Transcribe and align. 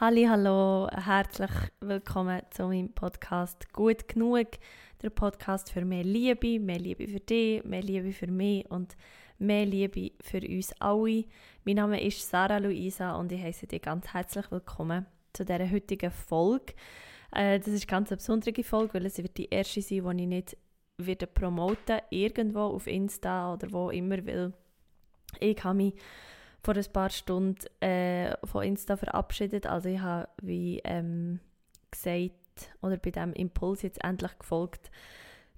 Halli, 0.00 0.24
hallo, 0.24 0.88
herzlich 0.90 1.50
willkommen 1.80 2.40
zu 2.48 2.68
meinem 2.68 2.90
Podcast 2.90 3.70
Gut 3.74 4.08
genug, 4.08 4.46
der 5.02 5.10
Podcast 5.10 5.70
für 5.70 5.84
mehr 5.84 6.04
Liebe, 6.04 6.58
mehr 6.58 6.78
Liebe 6.78 7.06
für 7.06 7.20
dich, 7.20 7.62
mehr 7.64 7.82
Liebe 7.82 8.10
für 8.14 8.28
mich 8.28 8.64
und 8.70 8.96
mehr 9.38 9.66
Liebe 9.66 10.12
für 10.22 10.40
uns 10.40 10.72
alle. 10.80 11.26
Mein 11.66 11.76
Name 11.76 12.02
ist 12.02 12.26
Sarah 12.26 12.56
Luisa 12.56 13.14
und 13.16 13.30
ich 13.30 13.42
heiße 13.42 13.66
dich 13.66 13.82
ganz 13.82 14.10
herzlich 14.14 14.50
willkommen 14.50 15.04
zu 15.34 15.44
dieser 15.44 15.70
heutigen 15.70 16.10
Folge. 16.10 16.72
Äh, 17.32 17.58
das 17.58 17.68
ist 17.68 17.86
ganz 17.86 18.08
eine 18.08 18.16
besondere 18.16 18.64
Folge, 18.64 18.94
weil 18.94 19.04
es 19.04 19.18
wird 19.18 19.36
die 19.36 19.50
erste 19.50 19.82
sein, 19.82 20.16
die 20.16 20.22
ich 20.22 20.28
nicht 20.28 20.56
wieder 20.96 21.26
promoten 21.26 22.00
irgendwo 22.08 22.60
auf 22.60 22.86
Insta 22.86 23.52
oder 23.52 23.70
wo 23.70 23.90
immer 23.90 24.24
will. 24.24 24.54
Ich 25.40 25.62
habe 25.62 25.76
mich 25.76 25.94
vor 26.62 26.74
ein 26.76 26.92
paar 26.92 27.10
Stunden 27.10 27.64
äh, 27.82 28.36
von 28.46 28.64
Insta 28.64 28.96
verabschiedet. 28.96 29.66
Also 29.66 29.88
ich 29.88 30.00
habe 30.00 30.28
wie 30.42 30.80
ähm, 30.84 31.40
gesagt 31.90 32.34
oder 32.82 32.96
bei 32.96 33.10
diesem 33.10 33.32
Impuls 33.32 33.82
jetzt 33.82 34.04
endlich 34.04 34.38
gefolgt, 34.38 34.90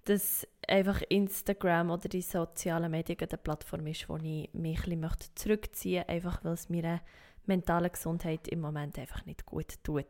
dass 0.04 0.46
einfach 0.68 1.02
Instagram 1.08 1.90
oder 1.90 2.08
die 2.08 2.22
sozialen 2.22 2.90
Medien 2.90 3.18
eine 3.18 3.38
Plattform 3.38 3.86
ist, 3.86 4.08
wo 4.08 4.16
ich 4.16 4.50
mich 4.52 4.86
ein 4.86 5.00
bisschen 5.00 5.34
zurückziehen 5.34 5.98
möchte, 5.98 6.12
einfach 6.12 6.44
weil 6.44 6.52
es 6.54 6.68
meiner 6.68 7.00
mentalen 7.46 7.90
Gesundheit 7.90 8.48
im 8.48 8.60
Moment 8.60 8.98
einfach 8.98 9.24
nicht 9.26 9.46
gut 9.46 9.82
tut. 9.82 10.06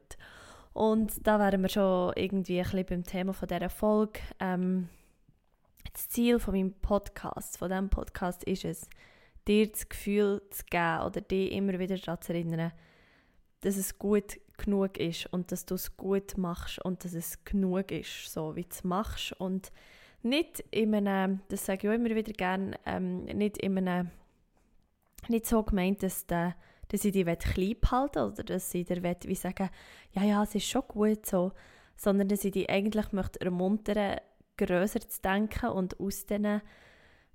Und 0.72 1.26
da 1.26 1.38
wären 1.38 1.62
wir 1.62 1.68
schon 1.68 2.12
irgendwie 2.16 2.58
ein 2.58 2.64
bisschen 2.64 2.86
beim 2.86 3.04
Thema 3.04 3.32
von 3.34 3.48
dieser 3.48 3.68
Folge. 3.68 4.20
Ähm, 4.40 4.88
das 5.92 6.08
Ziel 6.08 6.38
von 6.38 6.54
meinem 6.54 6.72
Podcast, 6.72 7.58
von 7.58 7.68
diesem 7.68 7.90
Podcast 7.90 8.44
ist 8.44 8.64
es, 8.64 8.88
dir 9.48 9.70
das 9.70 9.88
Gefühl 9.88 10.42
zu 10.50 10.64
geben 10.70 11.02
oder 11.02 11.20
dich 11.20 11.52
immer 11.52 11.78
wieder 11.78 11.96
daran 11.96 12.20
zu 12.20 12.32
erinnern, 12.32 12.72
dass 13.62 13.76
es 13.76 13.98
gut 13.98 14.40
genug 14.58 14.98
ist 14.98 15.26
und 15.32 15.50
dass 15.52 15.66
du 15.66 15.74
es 15.74 15.96
gut 15.96 16.36
machst 16.36 16.84
und 16.84 17.04
dass 17.04 17.14
es 17.14 17.44
genug 17.44 17.90
ist, 17.90 18.32
so 18.32 18.54
wie 18.56 18.62
du 18.62 18.68
es 18.70 18.84
machst. 18.84 19.32
Und 19.40 19.72
nicht 20.22 20.60
in 20.70 20.94
einem, 20.94 21.40
das 21.48 21.66
sage 21.66 21.86
ich 21.86 21.88
auch 21.88 21.94
immer 21.94 22.14
wieder 22.14 22.32
gerne, 22.32 22.78
ähm, 22.86 23.24
nicht 23.24 23.58
in 23.58 24.10
nicht 25.28 25.46
so 25.46 25.62
gemeint, 25.62 26.02
dass, 26.02 26.26
der, 26.26 26.56
dass 26.88 27.04
ich 27.04 27.12
dich 27.12 27.24
klein 27.38 27.76
behalten 27.80 28.18
oder 28.18 28.42
dass 28.42 28.74
ich 28.74 28.86
dir 28.86 29.02
wie 29.02 29.34
sagen 29.34 29.70
ja, 30.12 30.24
ja, 30.24 30.42
es 30.42 30.54
ist 30.54 30.66
schon 30.66 30.82
gut 30.88 31.26
so, 31.26 31.52
sondern 31.96 32.28
dass 32.28 32.44
ich 32.44 32.52
dich 32.52 32.68
eigentlich 32.68 33.12
möchte 33.12 33.40
ermuntern, 33.40 34.18
grösser 34.56 35.00
zu 35.00 35.20
denken 35.22 35.70
und 35.70 35.98
aus 36.00 36.26
diesen 36.26 36.60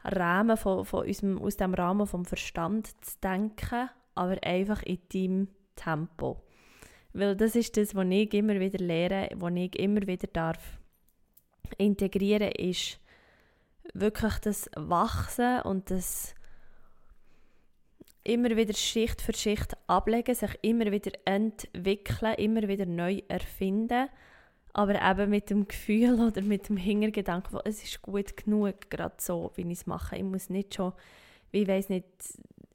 Rahmen 0.03 0.57
von, 0.57 0.85
von 0.85 1.05
unserem, 1.05 1.41
aus 1.41 1.57
dem 1.57 1.73
Rahmen 1.73 2.07
vom 2.07 2.25
Verstand 2.25 2.87
zu 3.03 3.19
denken, 3.21 3.89
aber 4.15 4.37
einfach 4.43 4.83
in 4.83 4.99
deinem 5.13 5.47
Tempo. 5.75 6.43
Weil 7.13 7.35
das 7.35 7.55
ist 7.55 7.77
das, 7.77 7.95
was 7.95 8.07
ich 8.09 8.33
immer 8.33 8.59
wieder 8.59 8.79
lehre, 8.79 9.29
was 9.35 9.53
ich 9.55 9.77
immer 9.79 10.05
wieder 10.05 10.27
darf 10.27 10.79
integrieren, 11.77 12.51
ist 12.51 12.99
wirklich 13.93 14.37
das 14.39 14.69
Wachsen 14.75 15.61
und 15.61 15.89
das 15.91 16.35
immer 18.23 18.55
wieder 18.55 18.73
Schicht 18.73 19.21
für 19.21 19.33
Schicht 19.33 19.75
ablegen, 19.87 20.35
sich 20.35 20.51
immer 20.61 20.91
wieder 20.91 21.11
entwickeln, 21.25 22.35
immer 22.35 22.67
wieder 22.67 22.85
neu 22.85 23.21
erfinden 23.27 24.09
aber 24.77 25.01
eben 25.01 25.31
mit 25.31 25.49
dem 25.49 25.67
Gefühl 25.67 26.21
oder 26.27 26.41
mit 26.43 26.69
dem 26.69 26.77
Hintergedanken, 26.77 27.59
es 27.65 27.83
ist 27.83 28.01
gut 28.01 28.37
genug, 28.37 28.89
gerade 28.91 29.15
so, 29.19 29.51
wie 29.55 29.63
ich 29.63 29.79
es 29.79 29.87
mache. 29.87 30.17
Ich 30.17 30.23
muss 30.23 30.49
nicht 30.49 30.75
schon, 30.75 30.93
ich 31.51 31.67
weiß 31.67 31.89
nicht, 31.89 32.05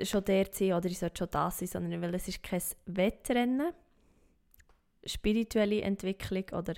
schon 0.02 0.24
der 0.24 0.46
sein 0.50 0.72
oder 0.72 0.86
ich 0.86 0.98
sollte 0.98 1.18
schon 1.18 1.30
das 1.30 1.58
sein, 1.58 1.68
sondern 1.68 2.02
weil 2.02 2.14
es 2.16 2.26
ist 2.26 2.42
kein 2.42 2.60
Wettrennen, 2.86 3.72
spirituelle 5.06 5.82
Entwicklung 5.82 6.44
oder 6.58 6.74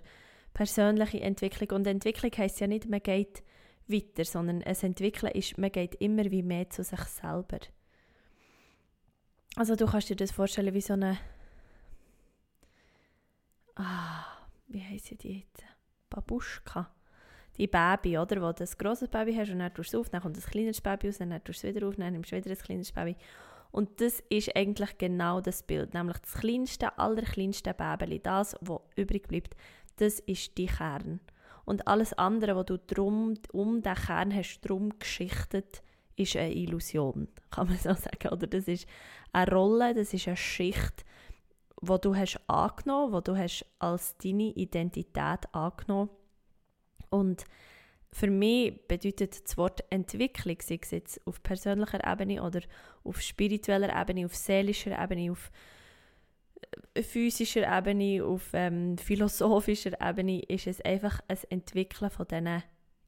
persönliche 0.53 1.21
Entwicklung. 1.21 1.71
Und 1.71 1.87
Entwicklung 1.87 2.33
heisst 2.37 2.61
ja 2.61 2.67
nicht, 2.67 2.87
man 2.87 3.03
geht 3.03 3.43
weiter, 3.89 4.27
sondern 4.27 4.61
es 4.61 4.83
Entwickeln 4.83 5.33
ist, 5.33 5.57
man 5.57 5.73
geht 5.73 5.95
immer 5.97 6.31
wie 6.31 6.43
mehr 6.43 6.69
zu 6.69 6.85
sich 6.85 7.01
selber. 7.01 7.61
Also 9.57 9.75
du 9.75 9.87
kannst 9.87 10.11
dir 10.11 10.17
das 10.17 10.33
vorstellen 10.33 10.75
wie 10.75 10.83
so 10.83 10.93
eine... 10.93 11.17
Ah 13.77 14.34
wie 14.67 14.83
heissen 14.83 15.19
die 15.19 15.41
jetzt? 15.41 15.65
Babuschka. 16.11 16.91
Die 17.57 17.67
Baby, 17.67 18.19
oder? 18.19 18.43
Wo 18.43 18.53
du 18.53 18.65
ein 18.65 18.79
grosses 18.79 19.09
Baby 19.09 19.35
hast 19.35 19.51
und 19.51 19.61
dann 19.61 19.73
tust 19.73 19.93
du 19.93 19.99
es 19.99 20.01
auf, 20.01 20.11
dann 20.11 20.23
kommt 20.23 20.37
ein 20.37 20.43
kleines 20.43 20.81
Baby 20.81 21.07
raus, 21.09 21.19
dann 21.19 21.45
tust 21.45 21.63
du 21.63 21.69
es 21.69 21.75
wieder 21.75 21.87
auf, 21.87 21.97
dann 21.97 22.13
nimmst 22.13 22.33
du 22.33 22.37
wieder 22.37 22.51
ein 22.51 22.59
kleines 22.59 22.93
Baby. 22.93 23.17
Und 23.71 24.01
das 24.01 24.23
ist 24.29 24.55
eigentlich 24.57 24.99
genau 24.99 25.41
das 25.41 25.63
Bild, 25.63 25.95
nämlich 25.95 26.19
das 26.19 26.35
kleinste, 26.35 26.97
allerkleinste 26.99 27.75
Baby, 27.75 28.21
das, 28.21 28.57
was 28.61 28.81
übrig 28.97 29.29
bleibt, 29.29 29.57
das 29.97 30.21
ist 30.21 30.57
die 30.59 30.67
Kern. 30.67 31.21
Und 31.65 31.87
alles 31.89 32.13
andere, 32.13 32.57
was 32.57 32.67
du 32.67 32.79
drum, 32.79 33.35
um 33.53 33.83
den 33.83 33.95
Kern 33.95 34.35
hast, 34.35 34.61
drum 34.61 34.99
geschichtet, 34.99 35.83
ist 36.17 36.37
eine 36.37 36.55
Illusion, 36.55 37.29
kann 37.51 37.69
man 37.69 37.79
so 37.79 37.95
sagen. 37.95 38.29
Oder 38.33 38.47
das 38.47 38.69
ist 38.69 38.87
eine 39.33 39.51
Rolle, 39.51 39.95
das 39.95 40.13
ist 40.15 40.29
eine 40.29 40.37
Schicht, 40.37 41.05
wo 41.81 41.99
du 41.99 42.15
hast 42.15 42.41
angenommen, 42.49 43.13
wo 43.13 43.21
du 43.21 43.37
hast 43.37 43.67
als 43.79 44.17
deine 44.19 44.53
Identität 44.53 45.53
angenommen. 45.53 46.11
Und 47.11 47.45
für 48.15 48.31
mich 48.31 48.87
bedeutet 48.87 49.45
das 49.45 49.57
Wort 49.57 49.83
Entwicklung, 49.91 50.57
sei 50.63 50.79
es 50.81 50.91
jetzt 50.93 51.27
auf 51.27 51.43
persönlicher 51.43 52.07
Ebene 52.07 52.43
oder 52.43 52.61
auf 53.03 53.21
spiritueller 53.21 54.01
Ebene, 54.01 54.25
auf 54.25 54.37
seelischer 54.37 55.03
Ebene, 55.03 55.33
auf 55.33 55.51
äh, 56.95 57.03
physischer 57.03 57.67
Ebene, 57.77 58.25
auf 58.25 58.51
ähm, 58.53 58.97
philosophischer 58.99 60.01
Ebene, 60.01 60.41
ist 60.45 60.69
es 60.69 60.81
einfach 60.81 61.21
ein 61.27 61.39
Entwickeln 61.51 62.11
von 62.11 62.27
diesen 62.29 62.63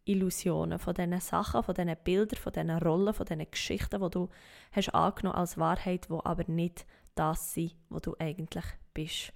Illusionen, 0.07 0.79
von 0.79 0.95
diesen 0.95 1.21
Sachen, 1.21 1.63
von 1.63 1.75
diesen 1.75 1.97
Bildern, 2.03 2.41
von 2.41 2.53
diesen 2.53 2.71
Rollen, 2.71 3.15
von 3.15 3.27
diesen 3.27 3.51
Geschichten, 3.51 4.03
die 4.03 4.11
du 4.11 4.29
hast 4.73 4.95
angenommen 4.95 5.39
als 5.39 5.57
Wahrheit, 5.57 6.09
die 6.11 6.19
aber 6.25 6.45
nicht 6.51 6.85
das 7.17 7.55
sein, 7.55 7.73
wo 7.91 7.99
du 7.99 8.15
eigentlich 8.19 8.65
bist. 8.95 9.33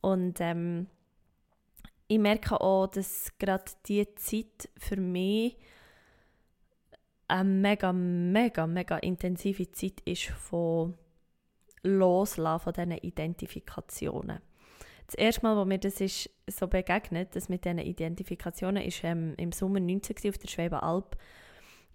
Und 0.00 0.40
ähm, 0.40 0.86
ich 2.08 2.18
merke 2.18 2.60
auch, 2.60 2.86
dass 2.86 3.32
gerade 3.38 3.64
diese 3.86 4.14
Zeit 4.14 4.68
für 4.78 4.96
mich 4.96 5.56
eine 7.28 7.48
mega, 7.48 7.92
mega, 7.92 8.66
mega 8.66 8.98
intensive 8.98 9.70
Zeit 9.72 10.00
ist 10.04 10.26
von 10.26 10.94
Loslassen 11.82 12.62
von 12.62 12.72
diesen 12.72 12.92
Identifikationen. 12.98 14.40
Das 15.06 15.14
erste 15.16 15.42
Mal, 15.42 15.56
wo 15.56 15.64
mir 15.64 15.78
das 15.78 16.00
ist 16.00 16.30
so 16.46 16.68
begegnet, 16.68 17.34
das 17.34 17.48
mit 17.48 17.64
diesen 17.64 17.78
Identifikationen, 17.78 18.82
ist 18.82 19.02
ähm, 19.04 19.34
im 19.36 19.52
Sommer 19.52 19.80
19 19.80 20.16
auf 20.28 20.38
der 20.38 20.48
Schwebenalb, 20.48 21.16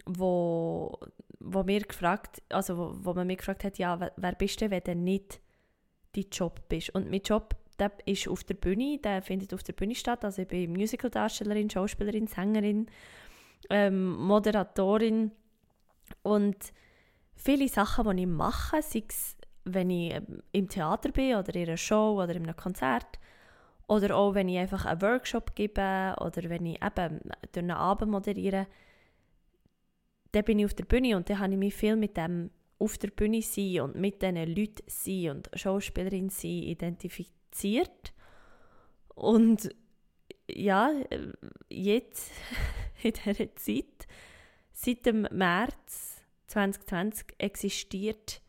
wo 0.06 1.00
wo 1.40 1.64
mir 1.64 1.82
gefragt, 1.82 2.42
also 2.50 2.78
wo, 2.78 2.96
wo 3.02 3.14
man 3.14 3.28
mich 3.28 3.38
gefragt 3.38 3.64
hat, 3.64 3.78
ja, 3.78 4.00
wer 4.16 4.32
bist 4.34 4.62
du, 4.62 4.70
wenn 4.70 4.84
du 4.84 4.96
nicht 4.96 5.40
dein 6.16 6.26
Job 6.32 6.62
bist? 6.68 6.90
Und 6.92 7.10
mein 7.10 7.22
Job, 7.22 7.56
der 7.80 7.92
ist 8.06 8.28
auf 8.28 8.44
der 8.44 8.56
Bühne, 8.56 9.00
der 9.04 9.22
findet 9.22 9.54
auf 9.54 9.64
der 9.64 9.74
Bühne 9.74 9.96
statt. 9.96 10.26
Also 10.26 10.42
ich 10.42 10.48
bin 10.48 10.74
Musicaldarstellerin, 10.74 11.70
Schauspielerin, 11.70 12.28
Sängerin, 12.28 12.88
ähm, 13.70 14.16
Moderatorin 14.16 15.32
und 16.24 16.58
viele 17.36 17.68
Sachen, 17.68 18.16
die 18.16 18.24
ich 18.24 18.28
mache, 18.28 18.82
sei 18.82 19.04
es, 19.08 19.38
wenn 19.64 19.90
ich 19.90 20.14
ähm, 20.14 20.42
im 20.52 20.70
Theater 20.70 21.12
bin 21.12 21.36
oder 21.36 21.54
in 21.54 21.68
einer 21.68 21.78
Show 21.78 22.22
oder 22.22 22.36
in 22.36 22.44
einem 22.44 22.56
Konzert 22.56 23.20
oder 23.88 24.16
auch 24.16 24.34
wenn 24.34 24.50
ich 24.50 24.58
einfach 24.58 24.86
einen 24.86 25.02
Workshop 25.02 25.56
gebe 25.56 26.16
oder 26.20 26.50
wenn 26.50 26.66
ich 26.66 26.84
eben 26.84 27.20
durch 27.52 27.64
einen 27.64 27.72
Abend 27.72 28.12
moderiere, 28.12 28.68
dann 30.32 30.44
bin 30.44 30.60
ich 30.60 30.66
auf 30.66 30.74
der 30.74 30.86
Bühne 30.86 31.16
und 31.16 31.30
dann 31.30 31.40
habe 31.40 31.54
ich 31.54 31.60
mich 31.60 31.74
viel 31.74 31.96
mit 31.96 32.18
dem 32.18 32.52
auf 32.80 32.98
der 32.98 33.10
Bühne 33.10 33.42
sein 33.42 33.82
und 33.82 33.96
mit 33.96 34.22
diesen 34.22 34.36
Leuten 34.36 34.84
sein 34.88 35.30
und 35.30 35.50
Schauspielerin 35.54 36.30
sein 36.30 36.64
identifiziert. 36.64 38.14
Und 39.16 39.70
ja, 40.50 40.92
jetzt 41.70 42.32
in 43.04 43.14
dieser 43.14 43.56
Zeit, 43.56 44.08
seit 44.74 45.06
dem 45.06 45.28
März 45.32 46.22
2020 46.48 47.36
existiert 47.40 48.42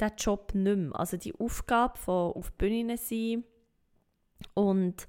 der 0.00 0.12
Job 0.16 0.54
nicht 0.54 0.76
mehr. 0.76 0.98
Also 0.98 1.16
die 1.16 1.34
Aufgabe 1.34 1.98
von 1.98 2.32
auf 2.32 2.50
der 2.50 2.66
Bühne 2.66 2.98
sein 2.98 3.44
und 4.54 5.08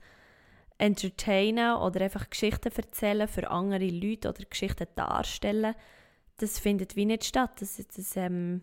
entertainen 0.77 1.77
oder 1.77 2.01
einfach 2.01 2.30
Geschichten 2.30 2.72
erzählen 2.75 3.27
für 3.27 3.50
andere 3.50 3.88
Leute 3.88 4.30
oder 4.30 4.44
Geschichten 4.44 4.88
darstellen, 4.95 5.75
das 6.38 6.60
findet 6.60 6.95
wie 6.95 7.06
nicht 7.06 7.24
statt. 7.24 7.62
Das, 7.62 7.81
das, 7.95 8.18
ähm, 8.18 8.62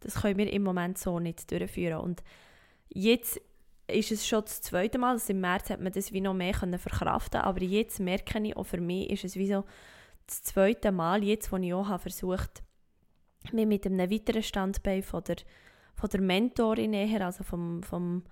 das 0.00 0.20
können 0.20 0.38
wir 0.38 0.52
im 0.52 0.64
Moment 0.64 0.98
so 0.98 1.20
nicht 1.20 1.50
durchführen. 1.50 2.00
Und 2.00 2.22
jetzt 2.88 3.40
ist 3.86 4.10
es 4.10 4.26
schon 4.26 4.42
das 4.42 4.60
zweite 4.60 4.98
Mal, 4.98 5.12
also 5.12 5.32
im 5.32 5.40
März 5.40 5.70
hat 5.70 5.80
man 5.80 5.92
das 5.92 6.12
wie 6.12 6.20
noch 6.20 6.34
mehr 6.34 6.52
können 6.52 6.78
verkraften 6.78 7.40
aber 7.40 7.62
jetzt 7.62 8.00
merke 8.00 8.40
ich, 8.40 8.56
auch 8.56 8.64
für 8.64 8.80
mich 8.80 9.10
ist 9.10 9.24
es 9.24 9.36
wie 9.36 9.48
so 9.48 9.64
das 10.26 10.42
zweite 10.42 10.92
Mal, 10.92 11.22
jetzt 11.22 11.52
wo 11.52 11.56
ich 11.56 11.74
auch 11.74 11.88
habe 11.88 12.02
versucht, 12.02 12.62
mich 13.52 13.66
mit 13.66 13.86
einem 13.86 14.10
weiteren 14.10 14.42
Standbein 14.42 15.02
von 15.02 15.24
der, 15.24 15.36
von 15.94 16.08
der 16.08 16.20
Mentorin 16.20 16.90
näher, 16.90 17.26
also 17.26 17.44
vom, 17.44 17.82
vom 17.82 18.22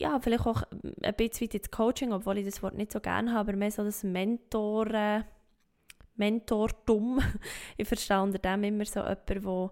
ja, 0.00 0.18
vielleicht 0.18 0.46
auch 0.46 0.62
ein 1.02 1.14
bisschen 1.14 1.46
weit 1.46 1.54
ins 1.54 1.70
Coaching, 1.70 2.12
obwohl 2.12 2.38
ich 2.38 2.46
das 2.46 2.62
Wort 2.62 2.74
nicht 2.74 2.92
so 2.92 3.00
gerne 3.00 3.32
habe, 3.32 3.50
aber 3.50 3.58
mehr 3.58 3.70
so 3.70 3.84
das 3.84 4.02
Mentor, 4.02 5.24
Mentortum. 6.16 7.20
ich 7.76 7.86
verstehe 7.86 8.22
unter 8.22 8.38
dem 8.38 8.64
immer 8.64 8.84
so 8.84 9.00
jemanden, 9.00 9.70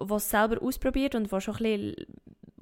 wo 0.00 0.16
es 0.16 0.30
selber 0.30 0.62
ausprobiert 0.62 1.14
und 1.14 1.30
wo 1.30 1.40
schon 1.40 1.54
ein 1.56 1.62
bisschen 1.62 2.06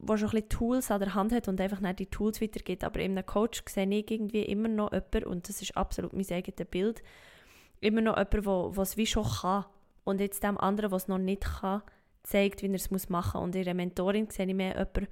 der 0.09 0.19
schon 0.19 0.29
ein 0.29 0.33
bisschen 0.33 0.49
Tools 0.49 0.91
an 0.91 1.01
der 1.01 1.15
Hand 1.15 1.33
hat 1.33 1.49
und 1.49 1.61
einfach 1.61 1.81
nicht 1.81 1.99
die 1.99 2.07
Tools 2.07 2.41
weitergibt. 2.41 2.85
Aber 2.85 3.01
in 3.01 3.13
einem 3.13 3.27
Coach 3.27 3.63
sehe 3.69 3.89
ich 3.89 4.11
irgendwie 4.11 4.43
immer 4.43 4.69
noch 4.69 4.93
jemanden, 4.93 5.25
und 5.25 5.49
das 5.49 5.63
ist 5.63 5.77
absolut 5.77 6.13
mein 6.13 6.31
eigenes 6.31 6.69
Bild, 6.71 7.03
immer 7.81 8.01
noch 8.01 8.17
jemanden, 8.17 8.75
der 8.75 8.83
es 8.83 8.97
wie 8.97 9.07
schon 9.07 9.25
kann. 9.25 9.65
Und 10.05 10.21
jetzt 10.21 10.43
dem 10.43 10.59
anderen, 10.59 10.91
der 10.91 10.97
es 10.97 11.09
noch 11.09 11.19
nicht 11.19 11.43
kann, 11.43 11.83
zeigt, 12.23 12.63
wie 12.63 12.69
er 12.69 12.75
es 12.75 13.09
machen 13.09 13.41
muss. 13.41 13.45
Und 13.45 13.57
in 13.57 13.63
einer 13.63 13.75
Mentorin 13.75 14.31
sehe 14.31 14.47
ich 14.47 14.55
mehr 14.55 14.75
jemanden, 14.75 15.09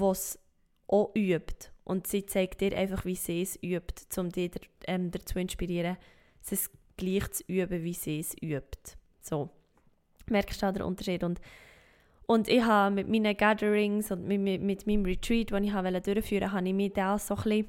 es 0.00 0.38
auch 0.86 1.12
übt. 1.14 1.70
Und 1.84 2.06
sie 2.06 2.26
zeigt 2.26 2.60
dir 2.60 2.76
einfach, 2.76 3.04
wie 3.04 3.16
sie 3.16 3.42
es 3.42 3.56
übt, 3.62 4.04
um 4.18 4.30
dich 4.30 4.52
ähm, 4.86 5.10
dazu 5.10 5.34
zu 5.34 5.40
inspirieren, 5.40 5.96
es 6.48 6.70
gleich 6.96 7.30
zu 7.32 7.44
üben, 7.46 7.82
wie 7.82 7.94
sie 7.94 8.20
es 8.20 8.34
übt. 8.40 8.96
So. 9.20 9.50
Merkst 10.26 10.62
du 10.62 10.72
den 10.72 10.82
Unterschied? 10.82 11.24
Und 11.24 11.40
und 12.26 12.48
ich 12.48 12.62
habe 12.62 12.94
mit 12.94 13.08
meinen 13.08 13.36
Gatherings 13.36 14.10
und 14.10 14.26
mit, 14.26 14.40
mit, 14.40 14.62
mit 14.62 14.86
meinem 14.86 15.04
Retreat, 15.04 15.50
den 15.50 15.64
ich 15.64 15.72
habe 15.72 16.00
durchführen 16.00 16.42
wollte, 16.42 16.52
habe 16.52 16.68
ich 16.68 16.74
mich 16.74 16.92
da 16.92 17.18
so 17.18 17.34
ein 17.34 17.42
bisschen, 17.42 17.68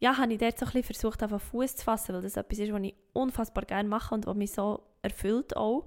ja, 0.00 0.18
habe 0.18 0.32
ich 0.32 0.38
dort 0.38 0.58
so 0.58 0.66
ein 0.66 0.72
bisschen 0.72 0.94
versucht, 0.94 1.22
auf 1.22 1.42
Fuß 1.42 1.76
zu 1.76 1.84
fassen, 1.84 2.14
weil 2.14 2.22
das 2.22 2.36
etwas 2.36 2.58
ist, 2.58 2.72
was 2.72 2.82
ich 2.82 2.94
unfassbar 3.12 3.64
gerne 3.64 3.88
mache 3.88 4.14
und 4.14 4.26
was 4.26 4.36
mich 4.36 4.52
so 4.52 4.82
erfüllt 5.02 5.56
auch. 5.56 5.86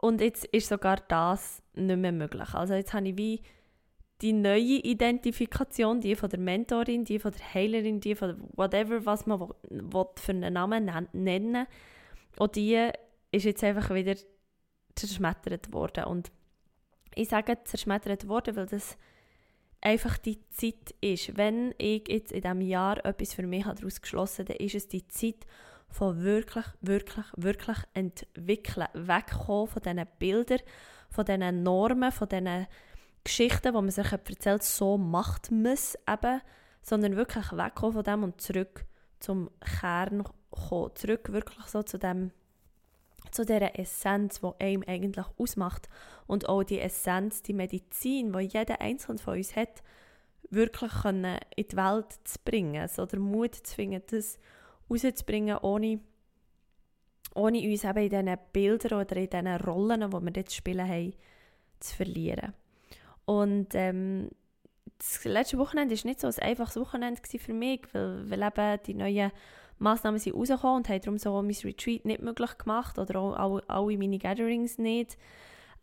Und 0.00 0.20
jetzt 0.20 0.44
ist 0.46 0.68
sogar 0.68 0.96
das 1.08 1.62
nicht 1.74 1.98
mehr 1.98 2.12
möglich. 2.12 2.54
Also 2.54 2.74
jetzt 2.74 2.92
habe 2.94 3.08
ich 3.08 3.16
wie 3.16 3.42
die 4.20 4.32
neue 4.32 4.80
Identifikation, 4.82 6.00
die 6.00 6.16
von 6.16 6.28
der 6.28 6.40
Mentorin, 6.40 7.04
die 7.04 7.18
von 7.18 7.32
der 7.32 7.54
Heilerin, 7.54 8.00
die 8.00 8.14
von 8.14 8.36
whatever, 8.56 9.04
was 9.06 9.26
man 9.26 9.40
will, 9.40 10.06
für 10.16 10.32
einen 10.32 10.54
Namen 10.54 11.08
nennen 11.12 11.66
und 12.38 12.56
die 12.56 12.90
ist 13.30 13.44
jetzt 13.44 13.62
einfach 13.62 13.94
wieder 13.94 14.16
zerschmettert 14.94 15.72
worden. 15.72 16.04
Und 16.04 16.32
ich 17.14 17.28
sage 17.28 17.58
zerschmettert 17.64 18.28
worden, 18.28 18.56
weil 18.56 18.66
das 18.66 18.96
einfach 19.80 20.18
die 20.18 20.38
Zeit 20.50 20.94
ist. 21.00 21.36
Wenn 21.36 21.74
ich 21.78 22.08
jetzt 22.08 22.32
in 22.32 22.42
diesem 22.42 22.60
Jahr 22.60 23.04
etwas 23.04 23.34
für 23.34 23.46
mich 23.46 23.64
daraus 23.64 24.00
geschlossen 24.00 24.46
habe, 24.46 24.54
dann 24.58 24.66
ist 24.66 24.74
es 24.74 24.88
die 24.88 25.06
Zeit 25.08 25.46
von 25.88 26.22
wirklich, 26.22 26.66
wirklich, 26.80 27.26
wirklich 27.36 27.78
entwickeln. 27.94 28.88
Wegkommen 28.94 29.68
von 29.68 29.82
diesen 29.82 30.06
Bildern, 30.18 30.60
von 31.10 31.24
diesen 31.24 31.62
Normen, 31.62 32.12
von 32.12 32.28
diesen 32.28 32.66
Geschichten, 33.28 33.72
die 33.72 33.72
man 33.72 33.90
sich 33.90 34.10
erzählt, 34.10 34.62
so 34.62 34.96
macht 34.96 35.50
man 35.50 35.76
eben, 36.08 36.40
sondern 36.82 37.16
wirklich 37.16 37.52
wegkommen 37.52 37.92
von 37.92 38.02
dem 38.02 38.22
und 38.24 38.40
zurück 38.40 38.86
zum 39.20 39.50
Kern 39.60 40.24
kommen. 40.50 40.90
Zurück 40.94 41.30
wirklich 41.32 41.66
so 41.66 41.82
zu 41.82 41.98
dem 41.98 42.32
zu 43.30 43.44
der 43.44 43.78
Essenz, 43.78 44.40
die 44.40 44.64
einem 44.64 44.82
eigentlich 44.86 45.26
ausmacht. 45.36 45.88
Und 46.26 46.48
auch 46.48 46.62
die 46.62 46.80
Essenz, 46.80 47.42
die 47.42 47.52
Medizin, 47.52 48.32
die 48.32 48.44
jeder 48.44 48.80
Einzelne 48.80 49.18
von 49.18 49.36
uns 49.36 49.54
hat, 49.54 49.82
wirklich 50.48 51.04
in 51.04 51.36
die 51.58 51.76
Welt 51.76 52.06
zu 52.24 52.38
bringen. 52.42 52.80
Also 52.80 53.04
den 53.04 53.20
Mut 53.20 53.54
zu 53.54 53.74
finden, 53.74 54.02
das 54.10 54.38
rauszubringen, 54.88 55.58
ohne, 55.58 56.00
ohne 57.34 57.60
uns 57.60 57.84
eben 57.84 57.98
in 57.98 58.08
diesen 58.08 58.38
Bildern 58.52 59.00
oder 59.00 59.16
in 59.16 59.28
diesen 59.28 59.56
Rollen, 59.56 60.10
die 60.10 60.16
wir 60.16 60.32
jetzt 60.34 60.54
spielen 60.54 60.88
haben, 60.88 61.14
zu 61.80 61.96
verlieren. 61.96 62.54
Und 63.28 63.74
ähm, 63.74 64.30
das 64.96 65.22
letzte 65.24 65.58
Wochenende 65.58 65.94
war 65.94 66.06
nicht 66.06 66.18
so 66.18 66.28
ein 66.28 66.38
einfaches 66.38 66.76
Wochenende 66.76 67.20
für 67.22 67.52
mich, 67.52 67.82
weil, 67.92 68.30
weil 68.30 68.42
eben 68.42 68.82
die 68.86 68.94
neuen 68.94 69.32
Massnahmen 69.76 70.18
sind 70.18 70.34
rausgekommen 70.34 70.78
und 70.78 70.88
haben 70.88 71.00
darum 71.02 71.18
so 71.18 71.42
mein 71.42 71.54
Retreat 71.62 72.06
nicht 72.06 72.22
möglich 72.22 72.56
gemacht 72.56 72.98
oder 72.98 73.20
auch 73.20 73.60
alle, 73.68 73.98
meine 73.98 74.18
Gatherings 74.18 74.78
nicht. 74.78 75.18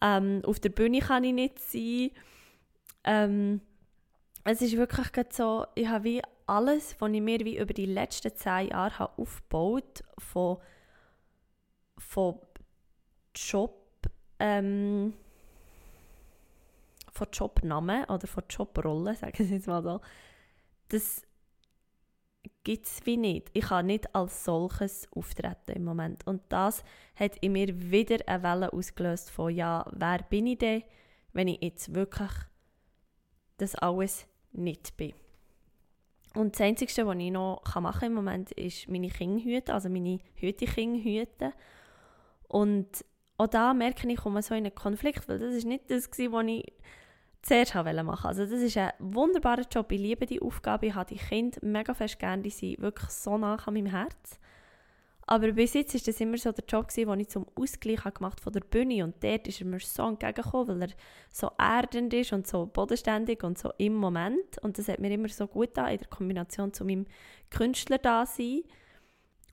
Ähm, 0.01 0.41
auf 0.43 0.59
der 0.59 0.69
Bühne 0.69 1.01
kann 1.01 1.23
ich 1.23 1.33
nicht 1.33 1.59
sein. 1.59 2.09
Ähm, 3.03 3.61
es 4.43 4.63
ist 4.63 4.75
wirklich 4.75 5.07
so, 5.31 5.67
ich 5.75 5.87
habe 5.87 6.03
wie 6.03 6.21
alles, 6.47 6.95
was 6.97 7.11
ich 7.11 7.21
mir 7.21 7.45
wie 7.45 7.59
über 7.59 7.75
die 7.75 7.85
letzten 7.85 8.35
zehn 8.35 8.69
Jahre 8.69 8.97
habe 8.97 9.21
aufgebaut 9.21 10.03
von, 10.17 10.57
von 11.99 12.39
Job, 13.35 13.77
ähm, 14.39 15.13
von 17.15 17.27
Jobnamen 17.31 18.05
oder 18.05 18.27
von 18.27 18.43
Jobrollen, 18.49 19.15
sagen 19.15 19.43
Sie 19.43 19.55
jetzt 19.55 19.67
mal 19.67 19.81
so, 19.81 20.01
das 20.89 21.23
gibt 22.63 22.85
es 22.85 23.05
wie 23.05 23.17
nicht. 23.17 23.49
Ich 23.53 23.65
kann 23.65 23.87
nicht 23.87 24.13
als 24.13 24.43
solches 24.43 25.07
auftreten 25.15 25.71
im 25.71 25.83
Moment. 25.83 26.27
Und 26.27 26.41
das 26.49 26.83
hat 27.15 27.37
in 27.37 27.53
mir 27.53 27.67
wieder 27.91 28.17
eine 28.27 28.43
Welle 28.43 28.73
ausgelöst 28.73 29.31
von, 29.31 29.53
ja, 29.53 29.85
wer 29.91 30.19
bin 30.29 30.47
ich 30.47 30.59
denn, 30.59 30.83
wenn 31.33 31.47
ich 31.47 31.61
jetzt 31.61 31.95
wirklich 31.95 32.31
das 33.57 33.75
alles 33.75 34.27
nicht 34.51 34.95
bin. 34.97 35.13
Und 36.35 36.55
das 36.55 36.61
Einzige, 36.61 37.05
was 37.05 37.17
ich 37.17 37.31
noch 37.31 37.63
machen 37.79 37.99
kann 37.99 38.09
im 38.09 38.15
Moment, 38.15 38.51
ist 38.51 38.89
meine 38.89 39.07
Kinder 39.07 39.43
hüten, 39.43 39.71
also 39.71 39.89
meine 39.89 40.19
Hüte-Kinder 40.35 41.01
hüten. 41.01 41.53
Und 42.49 43.05
auch 43.37 43.47
da 43.47 43.73
merke 43.73 44.05
ich, 44.05 44.13
ich 44.13 44.19
komme 44.19 44.41
so 44.41 44.53
in 44.53 44.65
einen 44.65 44.75
Konflikt, 44.75 45.27
weil 45.29 45.39
das 45.39 45.53
ist 45.53 45.65
nicht 45.65 45.89
das, 45.89 46.09
was 46.09 46.45
ich 46.47 46.73
zuerst 47.45 47.75
machen 47.75 48.07
wollte. 48.07 48.25
Also 48.25 48.45
das 48.45 48.59
ist 48.59 48.75
ein 48.75 48.91
wunderbarer 48.99 49.65
Job. 49.71 49.91
Ich 49.91 49.99
liebe 49.99 50.25
die 50.25 50.41
Aufgabe. 50.41 50.87
Ich 50.87 50.95
habe 50.95 51.13
die 51.13 51.19
Kinder 51.19 51.59
mega 51.61 51.93
fest 51.93 52.17
gerne. 52.17 52.41
Die 52.41 52.49
sind 52.49 52.81
wirklich 52.81 53.11
so 53.11 53.37
nah 53.37 53.55
an 53.55 53.73
meinem 53.73 53.85
Herz. 53.85 54.39
Aber 55.27 55.51
bis 55.51 55.73
jetzt 55.73 55.93
war 55.93 56.01
das 56.05 56.19
immer 56.21 56.37
so 56.37 56.51
der 56.51 56.65
Job, 56.67 56.89
den 56.93 57.19
ich 57.19 57.29
zum 57.29 57.47
Ausgleich 57.55 58.03
gemacht 58.03 58.39
von 58.39 58.53
der 58.53 58.59
Bühne 58.59 59.03
und 59.03 59.23
dort 59.23 59.47
ist 59.47 59.59
er 59.59 59.65
mir 59.65 59.79
so 59.79 60.07
entgegengekommen, 60.07 60.67
weil 60.67 60.89
er 60.89 60.95
so 61.31 61.49
erdend 61.57 62.13
ist 62.13 62.31
und 62.31 62.45
so 62.45 62.67
bodenständig 62.67 63.43
und 63.43 63.57
so 63.57 63.71
im 63.79 63.95
Moment. 63.95 64.59
Und 64.61 64.77
das 64.77 64.87
hat 64.87 64.99
mir 64.99 65.11
immer 65.11 65.29
so 65.29 65.47
gut 65.47 65.69
da 65.73 65.87
in 65.87 65.97
der 65.97 66.07
Kombination 66.07 66.73
zu 66.73 66.85
meinem 66.85 67.05
Künstler 67.49 67.97
da. 67.97 68.25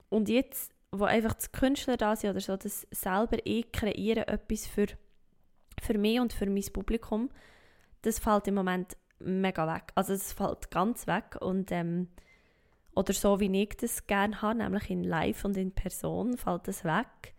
Und 0.09 0.29
jetzt, 0.29 0.71
wo 0.91 1.05
einfach 1.05 1.33
das 1.33 1.51
Künstler 1.51 1.97
da 1.97 2.13
oder 2.13 2.39
so, 2.39 2.55
das 2.55 2.85
selber 2.91 3.37
ich 3.43 3.71
kreiere 3.71 4.27
etwas 4.27 4.67
für, 4.67 4.85
für 5.81 5.97
mich 5.97 6.19
und 6.19 6.33
für 6.33 6.45
mein 6.45 6.65
Publikum, 6.71 7.29
das 8.03 8.19
fällt 8.19 8.47
im 8.47 8.55
Moment 8.55 8.95
mega 9.19 9.67
weg. 9.73 9.91
Also 9.95 10.13
es 10.13 10.31
fällt 10.31 10.69
ganz 10.71 11.07
weg 11.07 11.37
und 11.41 11.71
ähm, 11.71 12.09
oder 12.95 13.13
so 13.13 13.39
wie 13.39 13.63
ich 13.63 13.75
das 13.77 14.05
gerne 14.05 14.41
habe, 14.41 14.59
nämlich 14.59 14.89
in 14.89 15.03
Live 15.03 15.45
und 15.45 15.57
in 15.57 15.71
Person, 15.71 16.37
fällt 16.37 16.67
das 16.67 16.83
weg. 16.83 17.33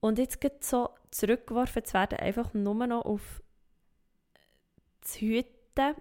Und 0.00 0.18
jetzt 0.18 0.40
geht 0.40 0.64
so 0.64 0.90
zurückgeworfen 1.12 1.84
zu 1.84 1.94
werden, 1.94 2.18
einfach 2.18 2.52
nur 2.54 2.74
noch 2.86 3.04
auf 3.04 3.40
das 5.00 5.20
Hüten, 5.20 5.94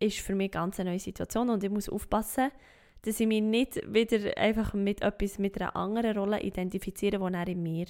ist 0.00 0.18
für 0.18 0.34
mich 0.34 0.52
eine 0.54 0.64
ganz 0.64 0.78
neue 0.78 0.98
Situation 0.98 1.50
und 1.50 1.62
ich 1.62 1.70
muss 1.70 1.88
aufpassen, 1.88 2.50
dass 3.02 3.20
ich 3.20 3.26
mich 3.26 3.42
nicht 3.42 3.80
wieder 3.92 4.36
einfach 4.38 4.74
mit 4.74 5.02
etwas, 5.02 5.38
mit 5.38 5.60
einer 5.60 5.76
anderen 5.76 6.18
Rolle 6.18 6.40
identifiziere, 6.40 7.18
die 7.18 7.52
in 7.52 7.62
mir 7.62 7.86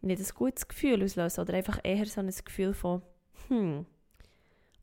nicht 0.00 0.20
ein 0.20 0.34
gutes 0.34 0.66
Gefühl 0.66 1.02
auslöst 1.04 1.38
oder 1.38 1.54
einfach 1.54 1.78
eher 1.82 2.06
so 2.06 2.20
ein 2.20 2.32
Gefühl 2.44 2.74
von, 2.74 3.02
hm, 3.48 3.86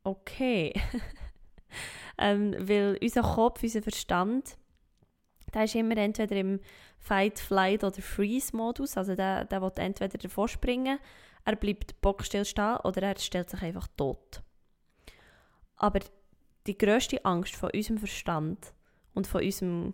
okay. 0.04 0.74
ähm, 2.18 2.56
weil 2.60 2.98
unser 3.02 3.22
Kopf, 3.22 3.64
unser 3.64 3.82
Verstand, 3.82 4.58
der 5.54 5.64
ist 5.66 5.76
immer 5.76 5.98
entweder 5.98 6.36
im 6.36 6.60
Fight, 7.00 7.40
Flight 7.40 7.84
oder 7.84 8.02
Freeze-Modus. 8.02 8.98
Also 8.98 9.16
der, 9.16 9.46
der 9.46 9.62
will 9.62 9.72
entweder 9.76 10.18
davor 10.18 10.48
springen, 10.48 11.00
er 11.46 11.56
bleibt 11.56 12.00
bockstill 12.02 12.46
stehen 12.46 12.78
oder 12.84 13.02
er 13.04 13.20
stellt 13.20 13.50
sich 13.50 13.62
einfach 13.62 13.88
tot. 13.98 14.42
Aber 15.76 16.00
die 16.66 16.78
grösste 16.78 17.24
Angst 17.26 17.56
von 17.56 17.72
unserem 17.72 17.98
Verstand 17.98 18.74
und 19.14 19.28
von 19.28 19.44
unserem 19.44 19.94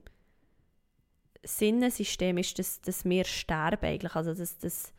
Sinnensystem 1.43 2.37
ist, 2.37 2.59
dass, 2.59 2.81
dass 2.81 3.05
wir 3.05 3.25
sterben 3.25 3.85
eigentlich. 3.85 4.15
Also 4.15 4.33
dass, 4.33 4.57
dass 4.59 4.93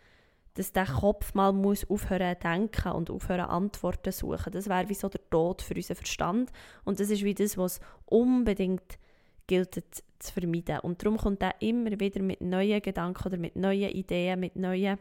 dass 0.55 0.73
der 0.73 0.87
Kopf 0.87 1.35
mal 1.35 1.53
muss 1.53 1.89
aufhören 1.89 2.37
zu 2.37 2.49
denken 2.49 2.93
und 2.93 3.11
aufhören 3.11 3.49
Antworten 3.49 4.13
zu 4.13 4.27
suchen. 4.27 4.53
Das 4.53 4.69
wäre 4.69 4.89
wie 4.89 4.95
so 4.95 5.09
der 5.09 5.29
Tod 5.31 5.63
für 5.63 5.75
unseren 5.75 5.97
Verstand 5.97 6.51
und 6.85 7.01
das 7.01 7.11
ist 7.11 7.25
wie 7.25 7.35
das, 7.35 7.57
was 7.57 7.81
unbedingt 8.07 8.99
gilt 9.47 9.75
zu 10.19 10.33
vermeiden. 10.33 10.81
Und 10.81 11.03
darum 11.03 11.19
kommt 11.19 11.43
er 11.43 11.55
immer 11.61 11.99
wieder 11.99 12.23
mit 12.23 12.41
neuen 12.41 12.83
Gedanken 12.83 13.27
oder 13.27 13.37
mit 13.37 13.57
neuen 13.57 13.91
Ideen, 13.91 14.41
mit 14.41 14.57
neuen 14.57 14.99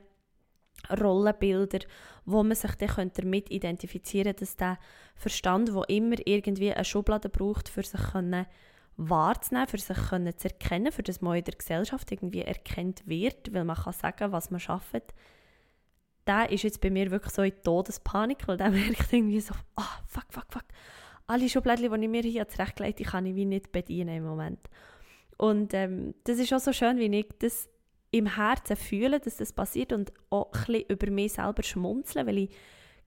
Rollenbildern, 0.90 1.82
wo 2.26 2.44
man 2.44 2.56
sich 2.56 2.74
dann 2.76 3.12
damit 3.14 3.52
identifizieren 3.52 4.28
könnte, 4.28 4.46
dass 4.46 4.56
der 4.56 4.80
Verstand, 5.16 5.70
der 5.70 5.90
immer 5.90 6.16
irgendwie 6.26 6.74
eine 6.74 6.86
Schublade 6.86 7.30
braucht, 7.30 7.70
für 7.70 7.84
sich 7.84 8.02
können 8.12 8.46
wahrzunehmen, 8.98 9.68
für 9.68 9.78
sich 9.78 9.98
können 10.10 10.38
zu 10.38 10.50
erkennen, 10.50 10.92
für 10.92 11.04
das 11.04 11.22
man 11.22 11.38
in 11.38 11.44
der 11.44 11.56
Gesellschaft 11.56 12.12
irgendwie 12.12 12.42
erkennt 12.42 13.08
wird, 13.08 13.54
weil 13.54 13.66
man 13.66 13.78
kann 13.78 13.94
sagen, 13.94 14.32
was 14.32 14.52
man 14.52 14.60
schafft, 14.60 15.14
der 16.30 16.52
ist 16.52 16.64
jetzt 16.64 16.80
bei 16.80 16.92
mir 16.92 17.10
wirklich 17.10 17.34
so 17.34 17.42
in 17.42 17.54
Todespanik, 17.64 18.48
weil 18.48 18.58
der 18.58 18.70
merkt 18.70 19.12
irgendwie 19.12 19.42
so, 19.42 19.54
ah, 19.76 19.82
oh, 19.82 20.04
fuck, 20.06 20.26
fuck, 20.30 20.46
fuck. 20.50 20.66
alle 21.28 21.50
Schubladen, 21.50 21.92
die 21.92 22.06
ich 22.06 22.10
mir 22.10 22.22
hier 22.22 22.48
zurechtgelegt 22.48 23.00
habe, 23.00 23.10
kann 23.10 23.26
ich 23.26 23.36
wie 23.36 23.46
nicht 23.46 23.72
bedienen 23.72 24.18
im 24.18 24.26
Moment. 24.26 24.60
Und 25.38 25.74
ähm, 25.74 26.14
das 26.26 26.38
ist 26.38 26.54
auch 26.54 26.60
so 26.60 26.72
schön, 26.72 27.00
wie 27.00 27.08
ich 27.08 27.28
das 27.40 27.68
im 28.12 28.36
Herzen 28.36 28.76
fühle, 28.76 29.20
dass 29.20 29.38
das 29.38 29.54
passiert 29.54 29.92
und 29.92 30.12
auch 30.30 30.52
ein 30.54 30.66
bisschen 30.66 30.84
über 30.90 31.12
mich 31.12 31.34
selber 31.34 31.64
schmunzeln, 31.64 32.28
weil 32.28 32.38
ich 32.40 32.50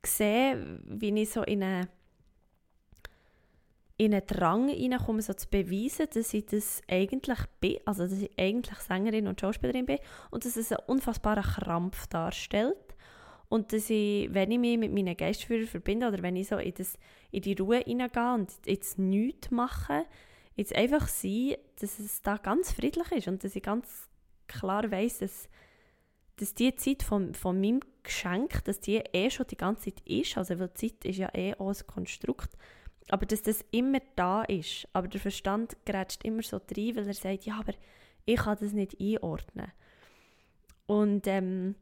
sehe, 0.04 0.80
wie 0.84 1.10
ich 1.20 1.30
so 1.30 1.42
in 1.42 1.62
eine 1.62 1.88
in 3.98 4.14
einen 4.14 4.26
Drang 4.26 4.68
hineinkomme, 4.68 5.22
so 5.22 5.32
zu 5.32 5.48
beweisen, 5.48 6.08
dass 6.12 6.34
ich 6.34 6.46
das 6.46 6.80
eigentlich 6.90 7.38
bin, 7.60 7.76
also 7.84 8.04
dass 8.04 8.20
ich 8.20 8.30
eigentlich 8.36 8.78
Sängerin 8.78 9.28
und 9.28 9.40
Schauspielerin 9.40 9.86
bin 9.86 9.98
und 10.30 10.44
dass 10.44 10.56
es 10.56 10.72
einen 10.72 10.86
unfassbaren 10.86 11.44
Krampf 11.44 12.08
darstellt 12.08 12.76
und 13.52 13.74
dass 13.74 13.90
ich, 13.90 14.32
wenn 14.32 14.50
ich 14.50 14.58
mich 14.58 14.78
mit 14.78 14.94
meinen 14.94 15.14
Geistführern 15.14 15.66
verbinde 15.66 16.08
oder 16.08 16.22
wenn 16.22 16.36
ich 16.36 16.48
so 16.48 16.56
in, 16.56 16.72
das, 16.72 16.98
in 17.32 17.42
die 17.42 17.52
Ruhe 17.52 17.80
hineingehe 17.84 18.32
und 18.32 18.50
jetzt 18.64 18.98
nichts 18.98 19.50
mache, 19.50 20.06
jetzt 20.56 20.74
einfach 20.74 21.06
sein, 21.06 21.56
dass 21.78 21.98
es 21.98 22.22
da 22.22 22.38
ganz 22.38 22.72
friedlich 22.72 23.12
ist 23.12 23.28
und 23.28 23.44
dass 23.44 23.54
ich 23.54 23.62
ganz 23.62 24.08
klar 24.48 24.90
weiss, 24.90 25.18
dass, 25.18 25.50
dass 26.36 26.54
die 26.54 26.74
Zeit 26.76 27.02
von, 27.02 27.34
von 27.34 27.60
meinem 27.60 27.80
Geschenk, 28.02 28.64
dass 28.64 28.80
die 28.80 29.02
eh 29.12 29.28
schon 29.28 29.46
die 29.48 29.58
ganze 29.58 29.90
Zeit 29.90 30.00
ist, 30.06 30.38
also 30.38 30.58
weil 30.58 30.72
Zeit 30.72 31.04
ist 31.04 31.18
ja 31.18 31.28
eh 31.34 31.52
auch 31.56 31.74
ein 31.78 31.86
Konstrukt, 31.86 32.56
aber 33.10 33.26
dass 33.26 33.42
das 33.42 33.62
immer 33.70 34.00
da 34.16 34.44
ist. 34.44 34.88
Aber 34.94 35.08
der 35.08 35.20
Verstand 35.20 35.76
grätscht 35.84 36.24
immer 36.24 36.42
so 36.42 36.56
rein, 36.56 36.96
weil 36.96 37.06
er 37.06 37.12
sagt, 37.12 37.44
ja, 37.44 37.58
aber 37.58 37.74
ich 38.24 38.36
kann 38.36 38.56
das 38.58 38.72
nicht 38.72 38.98
einordnen. 38.98 39.70
Und 40.86 41.26
ähm, 41.26 41.74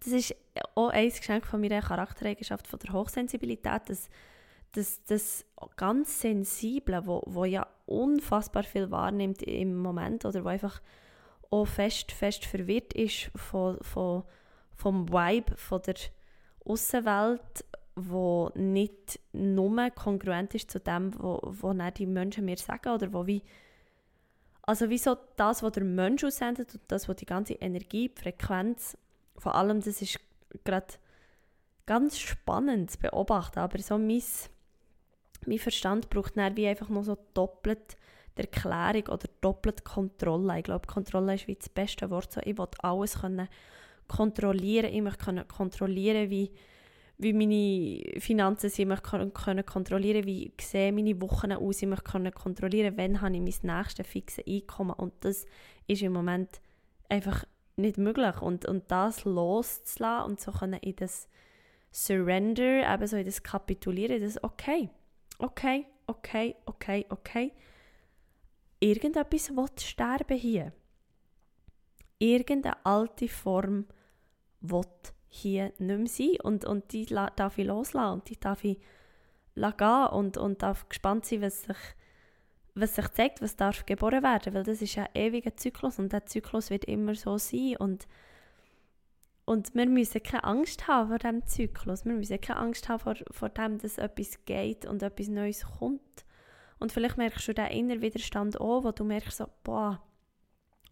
das 0.00 0.12
ist 0.12 0.34
auch 0.74 0.88
ein 0.88 1.08
Geschenk 1.08 1.46
von 1.46 1.60
meiner 1.60 1.82
Charaktereigenschaft, 1.82 2.66
von 2.66 2.78
der 2.78 2.92
Hochsensibilität, 2.92 3.82
dass, 3.86 4.08
dass 4.72 5.04
das 5.04 5.44
ganz 5.76 6.20
Sensible, 6.20 7.06
wo, 7.06 7.22
wo 7.26 7.44
ja 7.44 7.66
unfassbar 7.86 8.64
viel 8.64 8.90
wahrnimmt 8.90 9.42
im 9.42 9.76
Moment 9.76 10.24
oder 10.24 10.44
wo 10.44 10.48
einfach 10.48 10.80
auch 11.50 11.66
fest, 11.66 12.12
fest 12.12 12.44
verwirrt 12.44 12.92
ist 12.92 13.30
von, 13.34 13.78
von, 13.80 14.24
vom 14.74 15.08
Vibe 15.08 15.56
von 15.56 15.82
der 15.82 15.96
Außenwelt 16.64 17.64
wo 18.00 18.50
nicht 18.54 19.18
nur 19.32 19.90
kongruent 19.90 20.54
ist 20.54 20.70
zu 20.70 20.78
dem, 20.78 21.12
wo, 21.20 21.40
wo 21.42 21.72
die 21.72 22.06
Menschen 22.06 22.44
mir 22.44 22.56
sagen 22.56 22.90
oder 22.90 23.12
wo 23.12 23.26
wie 23.26 23.42
also 24.62 24.90
wie 24.90 24.98
so 24.98 25.16
das, 25.36 25.62
was 25.62 25.72
der 25.72 25.84
Mensch 25.84 26.22
aussendet 26.24 26.74
und 26.74 26.82
das, 26.88 27.08
was 27.08 27.16
die 27.16 27.24
ganze 27.24 27.54
Energie, 27.54 28.10
die 28.10 28.20
Frequenz, 28.20 28.98
vor 29.38 29.54
allem 29.54 29.80
das 29.80 30.02
ist 30.02 30.20
gerade 30.64 30.86
ganz 31.86 32.18
spannend 32.18 32.90
zu 32.90 32.98
beobachten, 32.98 33.60
aber 33.60 33.78
so 33.78 33.98
mein, 33.98 34.22
mein 35.46 35.58
Verstand 35.58 36.10
braucht 36.10 36.36
dann 36.36 36.56
wie 36.56 36.66
einfach 36.66 36.88
noch 36.88 37.04
so 37.04 37.16
doppelt 37.34 37.96
die 38.36 38.42
Erklärung 38.42 39.08
oder 39.08 39.28
doppelt 39.40 39.84
Kontrolle. 39.84 40.58
Ich 40.58 40.64
glaube, 40.64 40.86
Kontrolle 40.86 41.34
ist 41.34 41.48
wie 41.48 41.56
das 41.56 41.68
beste 41.68 42.08
Wort. 42.10 42.32
So, 42.32 42.40
ich 42.44 42.56
will 42.56 42.68
alles 42.80 43.20
können 43.20 43.48
kontrollieren, 44.06 44.92
ich 44.92 45.02
möchte 45.02 45.44
kontrollieren, 45.44 46.30
wie 46.30 46.52
wie 47.20 47.32
meine 47.32 48.20
Finanzen 48.20 48.70
sind, 48.70 48.78
ich 48.78 48.86
möchte 48.86 49.30
können 49.30 49.66
kontrollieren, 49.66 50.24
wie 50.24 50.52
sehen 50.60 50.94
meine 50.94 51.20
Wochen 51.20 51.50
aus, 51.52 51.82
ich 51.82 51.88
möchte 51.88 52.12
können 52.12 52.32
kontrollieren, 52.32 52.96
wann 52.96 53.20
habe 53.20 53.34
ich 53.34 53.40
mein 53.62 53.76
nächstes 53.76 54.06
fixes 54.06 54.46
Einkommen 54.46 54.92
und 54.92 55.12
das 55.20 55.44
ist 55.88 56.02
im 56.02 56.12
Moment 56.12 56.60
einfach 57.08 57.44
nicht 57.78 57.98
möglich. 57.98 58.40
Und, 58.40 58.66
und 58.66 58.90
das 58.90 59.24
loszulassen 59.24 60.30
und 60.30 60.40
so 60.40 60.52
können 60.52 60.80
in 60.80 60.96
das 60.96 61.28
Surrender, 61.90 62.92
eben 62.92 63.06
so 63.06 63.16
in 63.16 63.26
das 63.26 63.42
Kapitulieren, 63.42 64.20
das 64.20 64.42
okay, 64.42 64.90
okay, 65.38 65.86
okay, 66.06 66.56
okay, 66.66 67.06
okay, 67.08 67.52
irgendetwas 68.80 69.50
will 69.56 69.68
sterben 69.78 70.36
hier. 70.36 70.72
Irgendeine 72.18 72.84
alte 72.84 73.28
Form 73.28 73.86
will 74.60 74.84
hier 75.28 75.72
nicht 75.78 75.98
mehr 75.98 76.06
sein. 76.06 76.40
Und, 76.42 76.64
und 76.64 76.92
die 76.92 77.06
darf 77.06 77.58
ich 77.58 77.66
loslassen 77.66 78.14
und 78.14 78.28
die 78.28 78.38
darf 78.38 78.64
ich 78.64 78.78
gehen 79.54 80.06
und, 80.08 80.36
und 80.36 80.62
darf 80.62 80.88
gespannt 80.88 81.26
sein, 81.26 81.42
was 81.42 81.62
sich, 81.62 81.76
was 82.80 82.94
sich 82.96 83.08
zeigt, 83.08 83.42
was 83.42 83.56
darf 83.56 83.86
geboren 83.86 84.22
werden, 84.22 84.54
weil 84.54 84.64
das 84.64 84.82
ist 84.82 84.98
ein 84.98 85.08
ewiger 85.14 85.56
Zyklus 85.56 85.98
und 85.98 86.12
der 86.12 86.26
Zyklus 86.26 86.70
wird 86.70 86.84
immer 86.84 87.14
so 87.14 87.38
sein 87.38 87.76
und 87.78 88.06
und 89.48 89.74
wir 89.74 89.86
müssen 89.86 90.22
keine 90.22 90.44
Angst 90.44 90.88
haben 90.88 91.08
vor 91.08 91.18
diesem 91.18 91.46
Zyklus. 91.46 92.04
Wir 92.04 92.12
müssen 92.12 92.38
keine 92.38 92.60
Angst 92.60 92.86
haben 92.90 92.98
vor, 92.98 93.14
vor 93.30 93.48
dem, 93.48 93.78
dass 93.78 93.96
etwas 93.96 94.44
geht 94.44 94.84
und 94.84 95.02
etwas 95.02 95.28
Neues 95.28 95.64
kommt. 95.78 96.26
Und 96.78 96.92
vielleicht 96.92 97.16
merkst 97.16 97.48
du 97.48 97.54
den 97.54 97.68
inneren 97.68 98.02
Widerstand 98.02 98.60
auch, 98.60 98.84
wo 98.84 98.92
du 98.92 99.04
merkst, 99.04 99.38
so, 99.38 99.46
boah, 99.64 100.02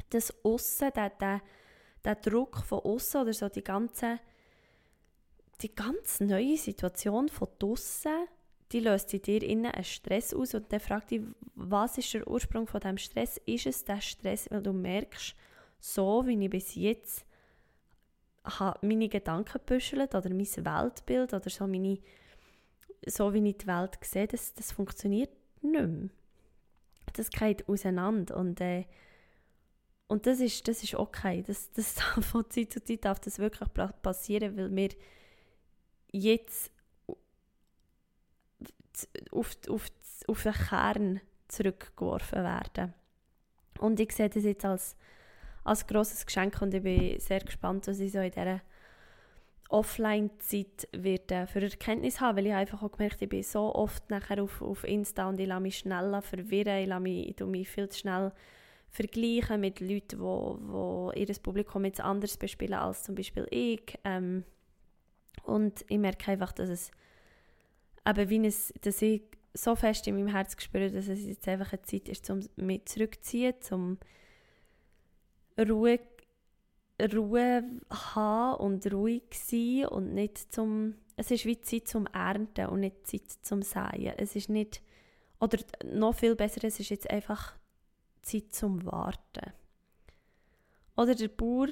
das 0.09 0.33
Aussen, 0.43 0.91
der, 0.97 1.11
der, 1.11 1.43
der 2.03 2.15
Druck 2.15 2.65
von 2.65 2.79
außen 2.79 3.21
oder 3.21 3.35
so 3.35 3.51
die 3.51 3.63
ganze, 3.63 4.21
die 5.61 5.75
ganz 5.75 6.21
neue 6.21 6.57
Situation 6.57 7.29
von 7.29 7.49
draussen, 7.59 8.27
die 8.73 8.81
löst 8.81 9.15
in 9.15 9.23
dir 9.23 9.43
innen 9.43 9.71
einen 9.71 9.85
Stress 9.85 10.35
aus 10.35 10.55
und 10.55 10.73
dann 10.73 10.81
fragt 10.81 11.11
dich, 11.11 11.23
was 11.55 11.99
ist 11.99 12.13
der 12.15 12.27
Ursprung 12.27 12.67
von 12.67 12.81
diesem 12.81 12.99
Stress? 12.99 13.41
Ist 13.47 13.67
es 13.67 13.85
der 13.85 14.01
Stress, 14.01 14.51
weil 14.51 14.63
du 14.63 14.73
merkst, 14.73 15.37
so 15.79 16.27
wie 16.27 16.43
ich 16.43 16.51
bis 16.51 16.75
jetzt 16.75 17.25
habe 18.45 18.87
meine 18.87 19.09
Gedanken 19.09 19.61
büschelt 19.65 20.15
oder 20.15 20.31
mein 20.31 20.47
Weltbild 20.47 21.35
oder 21.35 21.51
so, 21.51 21.67
meine, 21.67 21.99
so 23.07 23.33
wie 23.33 23.49
ich 23.49 23.59
die 23.59 23.67
Welt 23.67 23.99
sehe, 24.03 24.27
das, 24.27 24.55
das 24.55 24.73
funktioniert 24.73 25.31
nicht 25.63 25.73
mehr. 25.73 26.09
Das 27.13 27.31
geht 27.31 27.69
auseinander 27.69 28.37
und 28.37 28.61
äh, 28.61 28.85
und 30.09 30.27
das 30.27 30.39
ist, 30.39 30.69
das 30.69 30.83
ist 30.85 30.95
okay. 30.95 31.43
Das, 31.45 31.73
das 31.73 31.95
von 32.21 32.49
Zeit 32.49 32.73
zu 32.73 32.83
Zeit 32.83 33.05
darf 33.05 33.21
das 33.21 33.39
wirklich 33.39 33.69
passieren, 34.03 34.57
weil 34.57 34.75
wir 34.75 34.91
jetzt 36.13 36.71
auf, 39.31 39.57
auf, 39.69 39.87
auf 40.27 40.43
den 40.43 40.53
Kern 40.53 41.21
zurückgeworfen 41.49 42.43
werden. 42.43 42.95
Und 43.79 44.01
ich 44.01 44.13
sehe 44.13 44.29
das 44.29 44.45
jetzt 44.45 44.65
als, 44.65 44.97
als 45.65 45.87
grosses 45.87 46.25
Geschenk 46.25 46.61
und 46.63 46.75
ich 46.75 46.83
bin 46.83 47.21
sehr 47.21 47.41
gespannt, 47.41 47.87
was 47.87 48.01
ich 48.01 48.13
so 48.13 48.21
in 48.21 48.31
dieser 48.31 48.61
Offline-Zeit 49.69 50.89
wird, 50.93 51.33
äh, 51.33 51.47
für 51.47 51.63
Erkenntnis 51.63 52.21
haben, 52.21 52.37
weil 52.37 52.47
ich 52.47 52.55
einfach 52.55 52.83
auch 52.83 52.93
gemerkt 52.93 53.21
ich 53.21 53.29
bin 53.29 53.43
so 53.43 53.75
oft 53.75 54.09
nachher 54.11 54.43
auf, 54.43 54.63
auf 54.63 54.85
Insta 54.85 55.29
und 55.29 55.41
ich 55.41 55.49
lasse 55.49 55.61
mich 55.61 55.79
schnell 55.79 56.21
verwirren, 56.23 56.83
ich, 56.83 56.89
lasse 56.89 57.01
mich, 57.01 57.29
ich 57.29 57.47
mich 57.47 57.69
viel 57.69 57.89
zu 57.89 57.99
schnell 57.99 58.33
vergleichen 58.91 59.61
mit 59.61 59.81
Leuten, 59.81 60.21
wo, 60.21 60.59
wo 60.61 61.13
ihr 61.15 61.27
Publikum 61.43 61.85
jetzt 61.85 62.01
anders 62.01 62.37
bespielen 62.37 62.75
als 62.75 63.03
zum 63.03 63.15
Beispiel 63.15 63.47
ich. 63.51 63.99
Ähm, 64.05 64.45
und 65.43 65.85
ich 65.89 65.99
merke 65.99 66.31
einfach, 66.31 66.53
dass 66.53 66.69
es 66.69 66.91
aber 68.07 68.29
wie 68.29 68.47
es, 68.47 68.73
dass 68.83 69.03
ich 69.03 69.23
so 69.53 69.75
fest 69.75 70.07
in 70.07 70.15
meinem 70.15 70.29
Herz 70.29 70.57
gespürt 70.57 70.95
dass 70.95 71.09
es 71.09 71.27
jetzt 71.27 71.49
einfach 71.49 71.73
eine 71.73 71.83
Zeit 71.83 72.09
ist, 72.09 72.31
um 72.31 72.41
mich 72.55 72.87
zurückzuziehen, 72.87 73.55
um 73.73 73.99
Ruhe, 75.59 75.99
Ruhe 77.03 77.65
haben 77.91 78.61
und 78.61 78.93
ruhig 78.93 79.25
sein 79.33 79.87
und 79.87 80.15
nicht 80.15 80.55
zum, 80.55 80.95
es 81.17 81.33
ist 81.33 81.47
wie 81.47 81.61
Zeit 81.61 81.89
zum 81.89 82.07
Ernten 82.07 82.67
und 82.67 82.81
nicht 82.81 83.09
Zeit 83.09 83.29
zum 83.43 83.63
Säen. 83.63 84.15
Es 84.19 84.37
ist 84.37 84.51
nicht, 84.51 84.83
oder 85.41 85.59
noch 85.85 86.15
viel 86.15 86.37
besser, 86.37 86.63
es 86.63 86.79
ist 86.79 86.91
jetzt 86.91 87.11
einfach 87.11 87.57
Zeit 88.23 88.55
zum 88.55 88.87
Warten. 88.87 89.53
Oder 90.97 91.17
der 91.17 91.29
Bauer, 91.29 91.69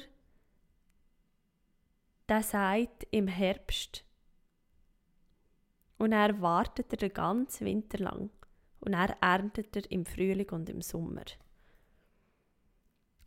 der 2.29 2.43
sagt 2.43 3.07
im 3.13 3.29
Herbst 3.29 4.05
und 5.99 6.13
er 6.13 6.41
wartet 6.41 6.93
er 6.93 6.99
den 6.99 7.13
ganzen 7.13 7.67
Winter 7.67 7.99
lang 7.99 8.31
und 8.81 8.93
er 8.93 9.17
erntet 9.21 9.77
er 9.77 9.91
im 9.91 10.05
Frühling 10.05 10.51
und 10.51 10.69
im 10.69 10.83
Sommer. 10.83 11.25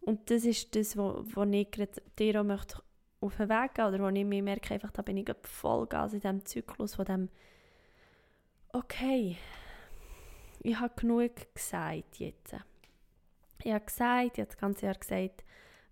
Und 0.02 0.30
das 0.30 0.46
ist 0.46 0.76
das, 0.76 0.96
was 0.96 1.48
ich 1.52 1.72
dir 2.18 2.42
auch 2.42 2.82
auf 3.20 3.38
den 3.38 3.50
Weg 3.50 3.74
gehen 3.74 3.86
oder 3.86 4.00
wo 4.00 4.08
ich 4.10 4.26
mir 4.26 4.44
merke, 4.44 4.74
einfach, 4.74 4.92
da 4.92 5.02
bin 5.02 5.18
ich 5.18 5.30
Vollgas 5.44 6.14
in 6.14 6.22
diesem 6.22 6.46
Zyklus 6.46 6.96
von 6.96 7.06
dem 7.06 7.30
okay, 8.74 9.38
ich 10.62 10.80
habe 10.80 10.94
genug 10.96 11.32
gesagt 11.54 12.20
jetzt. 12.20 12.56
Ich 13.64 13.72
habe 13.72 13.86
gesagt, 13.86 14.38
ich 14.38 14.40
habe 14.40 14.48
das 14.48 14.58
ganze 14.58 14.86
Jahr 14.86 14.96
gesagt, 14.96 15.44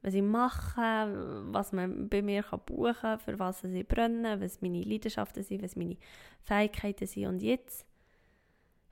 was 0.06 0.14
ich 0.14 0.22
mache, 0.22 1.48
was 1.52 1.72
man 1.72 2.08
bei 2.10 2.22
mir 2.22 2.44
buchen 2.44 2.94
kann, 2.94 3.20
für 3.20 3.40
was 3.40 3.64
ich 3.64 3.88
brenne, 3.88 4.40
was 4.40 4.62
meine 4.62 4.84
Leidenschaften 4.84 5.42
sind, 5.42 5.64
was 5.64 5.76
meine 5.76 5.98
Fähigkeiten 6.44 7.08
sind. 7.08 7.26
Und 7.26 7.42
jetzt, 7.42 7.88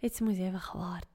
jetzt 0.02 0.22
muss 0.22 0.34
ich 0.34 0.44
einfach 0.44 0.74
warten. 0.74 1.08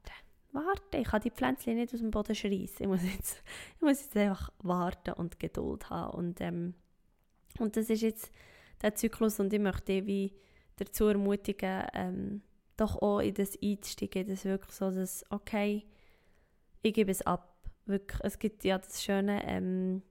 Warten. 0.52 1.00
Ich 1.00 1.09
kann 1.09 1.21
die 1.21 1.33
Pflänzchen 1.33 1.75
nicht 1.75 1.93
aus 1.93 1.99
dem 1.99 2.12
Boden 2.12 2.37
schreissen. 2.37 2.83
Ich 2.83 2.87
muss 2.87 3.02
jetzt, 3.02 3.43
ich 3.75 3.83
muss 3.83 4.00
jetzt 4.00 4.17
einfach 4.17 4.52
warten 4.62 5.14
und 5.14 5.40
Geduld 5.40 5.90
haben. 5.90 6.17
Und, 6.17 6.40
ähm, 6.43 6.75
und 7.59 7.76
das 7.76 7.90
ist 7.90 8.02
jetzt 8.02 8.31
der 8.81 8.95
Zyklus 8.95 9.40
und 9.40 9.52
ich 9.52 9.59
möchte 9.59 10.07
wie 10.07 10.33
dazu 10.76 11.07
ermutigen, 11.07 11.83
ähm, 11.93 12.43
doch 12.76 13.02
auch 13.02 13.19
in 13.19 13.35
das 13.35 13.61
einzusteigen, 13.61 14.28
das 14.28 14.45
wirklich 14.45 14.76
so, 14.76 14.93
dass, 14.93 15.25
okay, 15.31 15.85
ich 16.83 16.95
gebe 16.95 17.11
es 17.11 17.23
ab. 17.23 17.58
Wirklich, 17.88 18.21
es 18.23 18.38
gibt 18.38 18.64
ja 18.64 18.76
das 18.76 19.02
schöne 19.02 19.42
ähm, 19.47 20.02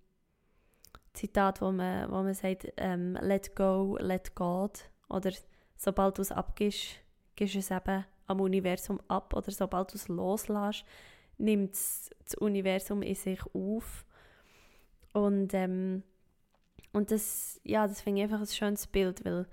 Zitat, 1.13 1.61
wo 1.61 1.71
man, 1.71 2.09
wo 2.09 2.15
man 2.23 2.33
sagt, 2.33 2.73
ähm, 2.77 3.15
let 3.21 3.55
go, 3.55 3.97
let 3.99 4.33
God. 4.33 4.89
Oder 5.09 5.31
sobald 5.75 6.17
du 6.17 6.23
es 6.23 6.31
abgibst, 6.31 6.99
gibst 7.35 7.53
du 7.53 7.59
es 7.59 7.69
eben 7.69 8.03
am 8.25 8.41
Universum 8.41 8.99
ab. 9.07 9.35
Oder 9.35 9.51
sobald 9.51 9.91
du 9.93 9.95
es 9.95 10.07
loslässt, 10.07 10.85
nimmt 11.37 11.73
das 11.73 12.35
Universum 12.39 13.03
in 13.03 13.13
sich 13.13 13.41
auf. 13.53 14.05
Und, 15.13 15.53
ähm, 15.53 16.01
und 16.93 17.11
das, 17.11 17.61
ja, 17.63 17.87
das 17.87 18.01
finde 18.01 18.21
ich 18.21 18.23
einfach 18.23 18.39
ein 18.39 18.47
schönes 18.47 18.87
Bild, 18.87 19.23
weil, 19.23 19.45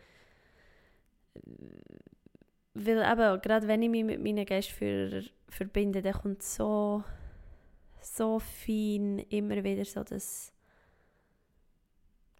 weil 2.73 3.03
eben, 3.03 3.41
gerade 3.43 3.69
wenn 3.69 3.83
ich 3.83 3.91
mich 3.91 4.05
mit 4.05 4.23
meinen 4.23 4.47
Gästen 4.47 5.29
verbinde, 5.49 6.01
dann 6.01 6.15
kommt 6.15 6.43
so, 6.43 7.05
so 8.05 8.39
fein 8.39 9.19
immer 9.31 9.63
wieder 9.65 9.85
so 9.85 10.05
das 10.05 10.53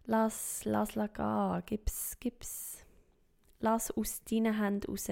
lass, 0.05 0.63
lass, 0.65 0.95
lass 0.95 1.13
gehen, 1.13 1.63
gib's, 1.65 2.17
gib's, 2.19 2.85
lass 3.59 3.91
aus 3.91 4.23
deinen 4.23 4.59
Händen 4.59 4.91
raus. 4.91 5.09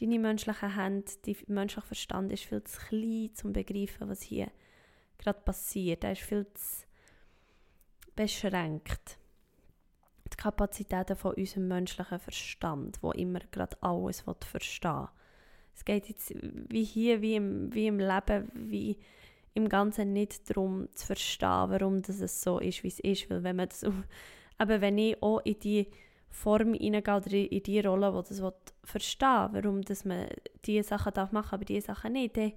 Deine 0.00 0.18
menschlichen 0.18 0.74
Hände, 0.74 1.12
dein 1.24 1.36
menschlicher 1.48 1.86
Verstand 1.86 2.32
ist 2.32 2.44
viel 2.44 2.64
zu 2.64 2.80
klein, 2.80 3.28
um 3.28 3.34
zu 3.34 3.52
begreifen, 3.52 4.08
was 4.08 4.22
hier 4.22 4.50
gerade 5.18 5.40
passiert. 5.40 6.02
Er 6.04 6.12
ist 6.12 6.22
viel 6.22 6.46
zu 6.54 6.86
beschränkt. 8.16 9.18
Die 10.32 10.36
Kapazitäten 10.36 11.16
von 11.16 11.34
unserem 11.34 11.68
menschlichen 11.68 12.18
Verstand, 12.18 13.02
wo 13.02 13.12
immer 13.12 13.40
gerade 13.50 13.76
alles 13.82 14.22
verstehen 14.22 14.92
will. 14.92 15.08
Es 15.74 15.84
geht 15.84 16.08
jetzt 16.08 16.34
wie 16.34 16.84
hier, 16.84 17.20
wie 17.20 17.36
im, 17.36 17.72
wie 17.72 17.86
im 17.86 17.98
Leben, 17.98 18.50
wie 18.54 18.98
im 19.54 19.68
Ganzen 19.68 20.12
nicht 20.12 20.48
darum 20.48 20.88
zu 20.92 21.06
verstehen, 21.06 21.70
warum 21.70 22.02
das 22.02 22.42
so 22.42 22.58
ist, 22.58 22.82
wie 22.82 22.88
es 22.88 23.00
ist. 23.00 23.30
Weil 23.30 23.42
wenn 23.42 23.56
man 23.56 23.68
das, 23.68 23.84
aber 24.58 24.80
wenn 24.80 24.98
ich 24.98 25.22
auch 25.22 25.40
in 25.40 25.58
die 25.58 25.88
Form 26.30 26.74
hineingehe 26.74 27.16
oder 27.16 27.32
in 27.32 27.62
die 27.62 27.80
Rolle, 27.80 28.10
die 28.22 28.28
das 28.28 28.42
verstehen 28.84 29.48
warum 29.52 29.82
dass 29.82 30.04
man 30.04 30.26
diese 30.64 30.88
Sachen 30.88 31.12
darf 31.12 31.30
machen 31.30 31.54
aber 31.54 31.64
diese 31.64 31.86
Sachen 31.86 32.14
nicht, 32.14 32.36
dann, 32.36 32.52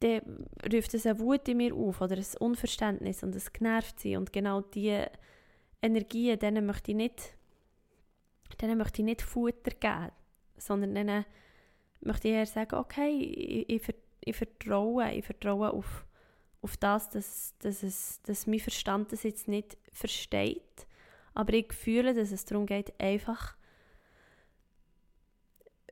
dann 0.00 0.46
ruft 0.72 0.92
es 0.94 1.06
eine 1.06 1.18
Wut 1.20 1.48
in 1.48 1.58
mir 1.58 1.74
auf 1.74 2.00
oder 2.00 2.16
ein 2.16 2.26
Unverständnis 2.40 3.22
und 3.22 3.34
ein 3.36 3.42
Genervtsein 3.52 4.16
und 4.16 4.32
genau 4.32 4.62
diese 4.62 5.10
Energien, 5.80 6.38
denen 6.38 6.66
möchte 6.66 6.90
ich 6.90 6.96
nicht, 6.96 7.34
denen 8.60 8.78
möchte 8.78 9.02
ich 9.02 9.06
nicht 9.06 9.22
Futter 9.22 9.70
geben, 9.70 10.10
sondern 10.56 10.94
denen 10.94 11.24
möchte 12.00 12.28
ich 12.28 12.34
eher 12.34 12.46
sagen, 12.46 12.76
okay, 12.76 13.10
ich, 13.10 13.70
ich, 13.70 13.94
ich 14.24 14.36
vertraue, 14.36 15.12
ich 15.12 15.24
vertraue 15.24 15.72
auf, 15.72 16.06
auf 16.62 16.76
das, 16.76 17.10
dass, 17.10 17.54
dass, 17.58 17.82
es, 17.82 18.20
dass 18.22 18.46
mein 18.46 18.60
Verstand 18.60 19.12
das 19.12 19.22
jetzt 19.22 19.48
nicht 19.48 19.76
versteht, 19.92 20.86
aber 21.34 21.52
ich 21.54 21.72
fühle, 21.72 22.14
dass 22.14 22.32
es 22.32 22.44
darum 22.44 22.66
geht, 22.66 22.98
einfach 23.00 23.56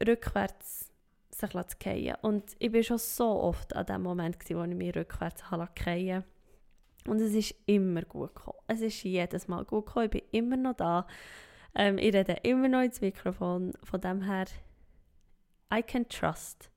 rückwärts 0.06 0.90
sich 1.30 1.50
zu 1.50 1.76
fallen. 1.82 2.14
Und 2.22 2.44
ich 2.58 2.72
war 2.72 2.82
schon 2.82 2.98
so 2.98 3.28
oft 3.28 3.74
an 3.74 3.86
dem 3.86 4.02
Moment, 4.02 4.38
gewesen, 4.38 4.58
wo 4.58 4.64
ich 4.64 4.76
mich 4.76 4.94
rückwärts 4.94 5.42
fallen 5.42 6.24
Und 7.06 7.20
es 7.20 7.34
ist 7.34 7.54
immer 7.66 8.02
gut 8.02 8.34
gekommen. 8.34 8.58
Es 8.66 8.80
ist 8.80 9.02
jedes 9.02 9.48
Mal 9.48 9.64
gut 9.64 9.86
gekommen. 9.86 10.06
Ich 10.06 10.10
bin 10.10 10.22
immer 10.30 10.56
noch 10.56 10.76
da. 10.76 11.06
Ähm, 11.74 11.98
ich 11.98 12.14
rede 12.14 12.36
immer 12.42 12.68
noch 12.68 12.82
ins 12.82 13.00
Mikrofon. 13.00 13.72
Von 13.82 14.00
dem 14.00 14.22
her, 14.22 14.46
I 15.72 15.82
can 15.82 16.08
trust. 16.08 16.71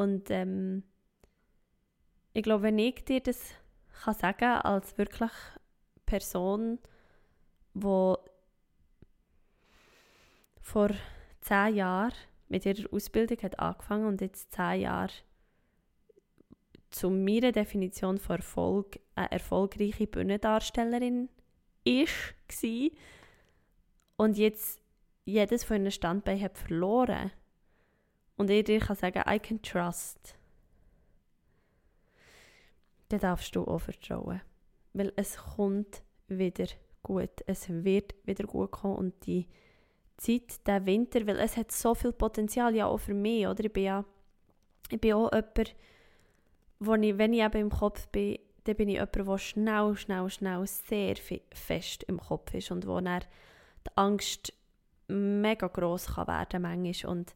Und 0.00 0.30
ähm, 0.30 0.82
ich 2.32 2.42
glaube, 2.42 2.62
wenn 2.62 2.78
ich 2.78 3.04
dir 3.04 3.20
das 3.20 3.52
kann 4.02 4.14
sagen 4.14 4.46
als 4.62 4.96
wirklich 4.96 5.30
Person, 6.06 6.78
die 7.74 8.14
vor 10.62 10.88
zehn 11.42 11.74
Jahren 11.74 12.14
mit 12.48 12.64
ihrer 12.64 12.90
Ausbildung 12.94 13.36
hat 13.42 13.58
angefangen 13.58 14.06
und 14.06 14.22
jetzt 14.22 14.52
zehn 14.52 14.80
Jahre 14.80 15.12
zu 16.88 17.10
meiner 17.10 17.52
Definition 17.52 18.16
von 18.16 18.36
Erfolg 18.36 18.98
eine 19.16 19.30
erfolgreiche 19.30 20.06
Bühnendarstellerin 20.06 21.28
war 21.84 22.90
und 24.16 24.38
jetzt 24.38 24.80
jedes 25.26 25.62
von 25.62 25.82
ihren 25.82 25.90
Standbeinen 25.90 26.42
hat 26.42 26.56
verloren 26.56 27.32
und 28.36 28.50
ich 28.50 28.64
dir 28.64 28.80
kann 28.80 28.96
sagen, 28.96 29.22
I 29.28 29.38
can 29.38 29.60
trust, 29.62 30.36
dann 33.08 33.20
darfst 33.20 33.54
du 33.54 33.64
auch 33.64 33.80
vertrauen. 33.80 34.40
Weil 34.92 35.12
es 35.16 35.36
kommt 35.36 36.02
wieder 36.28 36.66
gut. 37.02 37.30
Es 37.46 37.68
wird 37.68 38.14
wieder 38.24 38.44
gut 38.44 38.70
kommen 38.70 38.96
und 38.96 39.26
die 39.26 39.46
Zeit, 40.16 40.66
der 40.66 40.84
Winter, 40.86 41.26
weil 41.26 41.38
es 41.38 41.56
hat 41.56 41.72
so 41.72 41.94
viel 41.94 42.12
Potenzial, 42.12 42.74
ja 42.74 42.86
auch 42.86 42.98
für 42.98 43.14
mich, 43.14 43.46
oder? 43.46 43.64
Ich 43.64 43.72
bin 43.72 43.84
ja, 43.84 44.04
ich 44.90 45.00
bin 45.00 45.14
auch 45.14 45.32
jemand, 45.32 45.74
wo 46.78 46.94
ich, 46.94 47.18
wenn 47.18 47.32
ich 47.32 47.42
eben 47.42 47.60
im 47.60 47.70
Kopf 47.70 48.06
bin, 48.08 48.38
dann 48.64 48.76
bin 48.76 48.88
ich 48.88 48.96
jemand, 48.96 49.16
der 49.16 49.38
schnell, 49.38 49.96
schnell, 49.96 50.30
schnell 50.30 50.66
sehr 50.66 51.16
fest 51.52 52.02
im 52.04 52.20
Kopf 52.20 52.52
ist 52.54 52.70
und 52.70 52.86
wo 52.86 53.00
dann 53.00 53.24
die 53.86 53.90
Angst 53.96 54.52
mega 55.08 55.66
gross 55.68 56.06
kann 56.14 56.28
werden 56.28 56.62
manchmal 56.62 57.12
und 57.12 57.34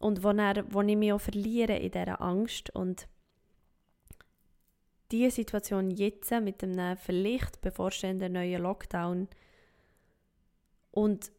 und 0.00 0.24
wo, 0.24 0.30
er, 0.30 0.64
wo 0.72 0.80
ich 0.82 0.96
mich 0.96 1.12
auch 1.12 1.20
verliere 1.20 1.76
in 1.76 1.92
dieser 1.92 2.20
Angst 2.20 2.74
und 2.74 3.06
diese 5.12 5.30
Situation 5.30 5.90
jetzt 5.90 6.30
mit 6.30 6.62
einem 6.64 6.96
vielleicht 6.96 7.60
bevorstehenden 7.60 8.32
neuen 8.32 8.62
Lockdown 8.62 9.28
und 10.90 11.30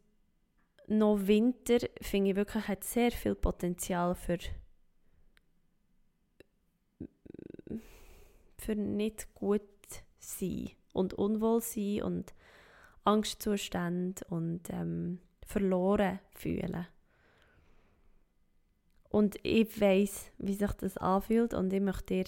noch 0.88 1.26
Winter 1.26 1.80
finde 2.02 2.32
ich 2.32 2.36
wirklich 2.36 2.68
hat 2.68 2.84
sehr 2.84 3.12
viel 3.12 3.36
Potenzial 3.36 4.14
für 4.16 4.38
für 8.58 8.76
nicht 8.76 9.34
gut 9.34 9.62
sein 10.20 10.70
und 10.94 11.14
unwohl 11.16 11.62
sein 11.62 12.04
und 12.04 12.34
Angstzustände 13.06 14.24
und 14.30 14.70
ähm, 14.70 15.20
verloren 15.46 16.20
fühlen. 16.32 16.86
Und 19.12 19.38
ich 19.44 19.80
weiß, 19.80 20.32
wie 20.38 20.54
sich 20.54 20.72
das 20.72 20.98
anfühlt 20.98 21.54
und 21.54 21.72
ich 21.74 21.82
möchte 21.82 22.24
dir 22.24 22.26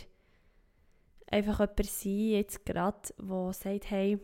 einfach 1.31 1.59
jemand 1.59 1.85
sein, 1.85 2.29
jetzt 2.29 2.65
gerade, 2.65 3.13
der 3.17 3.53
sagt, 3.53 3.89
hey, 3.89 4.19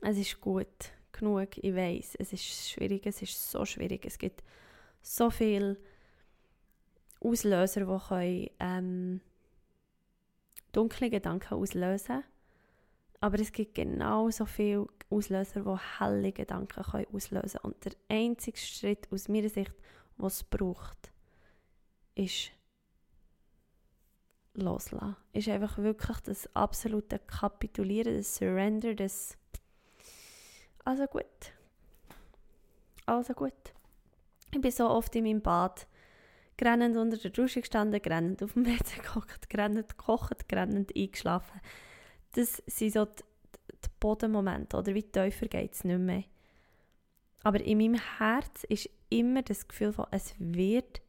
es 0.00 0.16
ist 0.16 0.40
gut 0.40 0.66
genug, 1.12 1.58
ich 1.58 1.74
weiß, 1.74 2.16
es 2.18 2.32
ist 2.32 2.70
schwierig, 2.70 3.06
es 3.06 3.20
ist 3.22 3.50
so 3.50 3.64
schwierig, 3.64 4.06
es 4.06 4.18
gibt 4.18 4.42
so 5.02 5.30
viele 5.30 5.76
Auslöser, 7.20 7.80
die 7.80 8.08
können, 8.08 8.50
ähm, 8.58 9.20
dunkle 10.72 11.10
Gedanken 11.10 11.54
auslösen 11.54 12.24
aber 13.22 13.38
es 13.38 13.52
gibt 13.52 13.76
genauso 13.76 14.44
viele 14.46 14.88
Auslöser, 15.08 15.60
die 15.60 16.00
helle 16.00 16.32
Gedanken 16.32 16.82
können 16.82 17.06
auslösen 17.12 17.60
können. 17.60 17.74
Und 17.74 17.84
der 17.84 17.92
einzige 18.08 18.58
Schritt 18.58 19.06
aus 19.12 19.28
meiner 19.28 19.48
Sicht, 19.48 19.72
was 20.22 20.36
es 20.36 20.44
braucht, 20.44 21.12
ist 22.14 22.52
loslassen. 24.54 25.16
Ist 25.32 25.48
einfach 25.48 25.78
wirklich 25.78 26.20
das 26.20 26.54
absolute 26.54 27.18
Kapitulieren, 27.18 28.16
das 28.16 28.36
Surrender, 28.36 28.94
das 28.94 29.36
also 30.84 31.06
gut. 31.06 31.24
Also 33.06 33.34
gut. 33.34 33.52
Ich 34.52 34.60
bin 34.60 34.70
so 34.70 34.88
oft 34.88 35.14
in 35.16 35.24
meinem 35.24 35.40
Bad 35.40 35.86
grennend 36.58 36.96
unter 36.96 37.16
der 37.16 37.30
Dusche 37.30 37.60
gestanden, 37.60 38.00
grennend 38.02 38.42
auf 38.42 38.52
dem 38.52 38.66
WC 38.66 39.00
gekocht, 39.00 39.48
grennend 39.48 39.88
gekocht, 39.88 40.48
grennend 40.48 40.94
eingeschlafen. 40.96 41.60
Das 42.32 42.62
sind 42.66 42.92
so 42.92 43.04
die, 43.04 43.22
die 43.84 43.88
Bodenmomente, 44.00 44.76
oder 44.76 44.94
wie 44.94 45.02
tiefer 45.02 45.46
geht 45.46 45.74
es 45.74 45.84
nicht 45.84 45.98
mehr. 45.98 46.24
Aber 47.42 47.60
in 47.60 47.78
meinem 47.78 48.00
Herz 48.18 48.64
ist 48.64 48.90
immer 49.18 49.42
das 49.42 49.68
Gefühl 49.68 49.92
von, 49.92 50.06
es 50.10 50.34
wird 50.38 51.02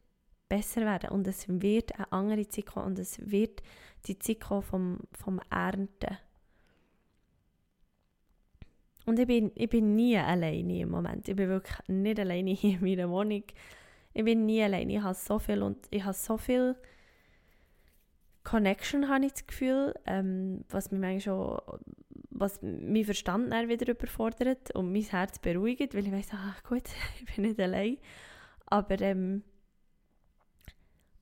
besser 0.48 0.82
werden 0.82 1.10
und 1.10 1.26
es 1.26 1.48
wird 1.48 1.94
eine 1.96 2.12
andere 2.12 2.48
Zeit 2.48 2.66
kommen 2.66 2.86
und 2.86 2.98
es 2.98 3.18
wird 3.30 3.62
die 4.06 4.18
Zeit 4.18 4.40
kommen 4.40 4.62
vom, 4.62 4.98
vom 5.12 5.40
Ernten. 5.50 6.18
Und 9.06 9.18
ich 9.18 9.26
bin, 9.26 9.52
ich 9.54 9.68
bin 9.68 9.94
nie 9.94 10.16
alleine 10.16 10.80
im 10.80 10.90
Moment. 10.90 11.28
Ich 11.28 11.36
bin 11.36 11.48
wirklich 11.48 11.76
nicht 11.88 12.18
alleine 12.18 12.50
hier 12.52 12.74
in 12.80 12.80
meiner 12.80 13.10
Wohnung. 13.10 13.42
Ich 14.12 14.24
bin 14.24 14.46
nie 14.46 14.62
alleine. 14.62 14.94
Ich 14.94 15.02
habe 15.02 15.14
so 15.14 15.38
viel 15.38 15.62
und 15.62 15.78
ich 15.90 16.04
habe 16.04 16.14
so 16.14 16.38
viel 16.38 16.76
Connection, 18.44 19.08
habe 19.08 19.26
ich 19.26 19.32
das 19.32 19.46
Gefühl, 19.46 19.94
ähm, 20.06 20.64
was 20.68 20.90
mich 20.90 21.00
manchmal 21.00 21.20
schon 21.20 21.60
was 22.34 22.60
mein 22.62 23.04
Verstand 23.04 23.52
dann 23.52 23.68
wieder 23.68 23.90
überfordert 23.90 24.74
und 24.74 24.92
mein 24.92 25.02
Herz 25.02 25.38
beruhigt, 25.38 25.94
weil 25.94 26.06
ich 26.06 26.12
weiß, 26.12 26.30
ach 26.32 26.62
gut, 26.64 26.82
ich 27.20 27.34
bin 27.34 27.46
nicht 27.46 27.60
allein. 27.60 27.98
Aber 28.66 29.00
ähm, 29.00 29.42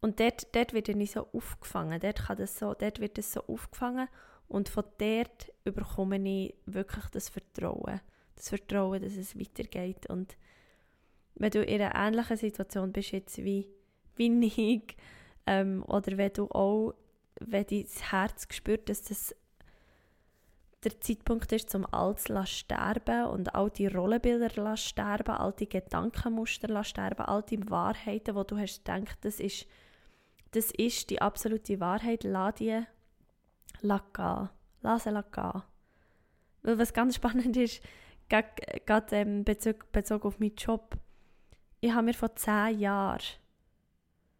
und 0.00 0.18
dort, 0.18 0.54
dort 0.54 0.72
wird 0.72 0.88
ich 0.88 1.12
so 1.12 1.28
aufgefangen, 1.32 2.00
dort, 2.00 2.24
kann 2.24 2.36
das 2.36 2.58
so, 2.58 2.74
dort 2.74 2.98
wird 2.98 3.18
es 3.18 3.32
so 3.32 3.40
aufgefangen 3.46 4.08
und 4.48 4.68
von 4.68 4.84
dort 4.98 5.52
bekomme 5.64 6.18
ich 6.28 6.54
wirklich 6.66 7.06
das 7.06 7.28
Vertrauen. 7.28 8.00
Das 8.34 8.48
Vertrauen, 8.48 9.00
dass 9.00 9.16
es 9.16 9.38
weitergeht. 9.38 10.06
Und 10.06 10.36
wenn 11.34 11.50
du 11.50 11.62
in 11.62 11.80
einer 11.80 11.94
ähnlichen 11.94 12.36
Situation 12.36 12.92
bist 12.92 13.12
jetzt 13.12 13.38
wie, 13.38 13.68
wie 14.16 14.46
ich, 14.46 14.96
ähm, 15.46 15.84
oder 15.86 16.16
wenn 16.16 16.32
du 16.32 16.50
auch, 16.50 16.94
wenn 17.38 17.66
dein 17.66 17.86
Herz 18.10 18.48
spürt, 18.50 18.88
dass 18.88 19.02
das 19.02 19.34
der 20.84 21.00
Zeitpunkt 21.00 21.52
ist, 21.52 21.74
um 21.74 21.86
alles 21.92 22.24
zu 22.24 22.46
sterben 22.46 23.26
und 23.26 23.54
all 23.54 23.70
die 23.70 23.86
Rollenbilder 23.86 24.50
zu 24.50 24.76
sterben, 24.76 25.36
all 25.36 25.52
die 25.52 25.68
Gedankenmuster 25.68 26.68
zu 26.68 26.84
sterben, 26.84 27.22
all 27.22 27.42
die 27.42 27.70
Wahrheiten, 27.70 28.34
wo 28.34 28.42
du 28.42 28.58
hast 28.58 28.84
gedacht, 28.84 29.18
das 29.22 29.40
ist 29.40 29.66
das 30.52 30.70
ist 30.72 31.08
die 31.10 31.20
absolute 31.20 31.80
Wahrheit. 31.80 32.24
Lass 32.24 32.56
die 32.56 32.84
gehen. 33.80 34.48
Lass 34.82 35.04
sie 35.04 35.10
gehen. 35.10 35.62
Weil 36.62 36.78
was 36.78 36.92
ganz 36.92 37.16
spannend 37.16 37.56
ist, 37.56 37.82
gerade 38.28 39.16
ähm, 39.16 39.44
Bezug, 39.44 39.90
Bezug 39.90 40.24
auf 40.24 40.38
meinen 40.38 40.54
Job. 40.56 40.96
Ich 41.80 41.92
habe 41.92 42.04
mir 42.04 42.14
vor 42.14 42.34
zehn 42.36 42.78
Jahren, 42.78 43.22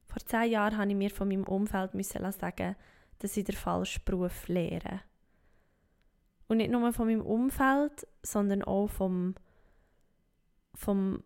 vor 0.06 0.24
zehn 0.24 0.50
Jahren 0.50 0.76
habe 0.76 0.90
ich 0.90 0.96
mir 0.96 1.10
von 1.10 1.28
meinem 1.28 1.44
Umfeld 1.44 1.94
müssen 1.94 2.30
sagen, 2.30 2.76
dass 3.18 3.36
ich 3.36 3.44
den 3.44 3.56
falschen 3.56 4.04
Beruf 4.04 4.46
lehre. 4.48 5.00
Und 6.52 6.58
nicht 6.58 6.70
nur 6.70 6.92
von 6.92 7.06
meinem 7.06 7.22
Umfeld, 7.22 8.06
sondern 8.22 8.62
auch 8.62 8.88
vom, 8.88 9.34
vom 10.74 11.22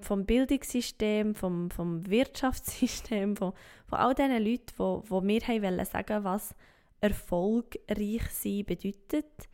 vom 0.00 0.24
Bildungssystem, 0.26 1.34
vom, 1.34 1.72
vom 1.72 2.08
Wirtschaftssystem, 2.08 3.36
von, 3.36 3.52
von 3.88 3.98
all 3.98 4.14
diesen 4.14 4.44
Leuten, 4.44 4.66
die, 4.76 5.10
wo 5.10 5.20
mir 5.20 5.40
sagen 5.84 6.22
was 6.22 6.54
erfolgreich 7.00 8.30
sein 8.30 8.64
bedeutet, 8.64 9.48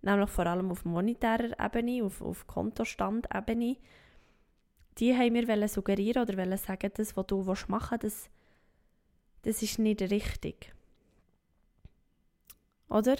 nämlich 0.00 0.30
vor 0.30 0.46
allem 0.46 0.70
auf 0.70 0.84
monetärer 0.84 1.58
Ebene, 1.58 2.04
auf, 2.04 2.22
auf 2.22 2.46
Kontostandebene, 2.46 3.78
die 4.98 5.12
haben 5.12 5.32
mir 5.32 5.68
suggerieren 5.68 6.22
oder 6.22 6.56
sagen, 6.56 6.92
das, 6.94 7.16
was 7.16 7.26
du 7.26 7.42
machen 7.66 7.98
willst, 8.00 8.30
das, 9.42 9.56
das 9.56 9.62
ist 9.62 9.80
nicht 9.80 10.02
richtig. 10.02 10.72
Oder? 12.88 13.16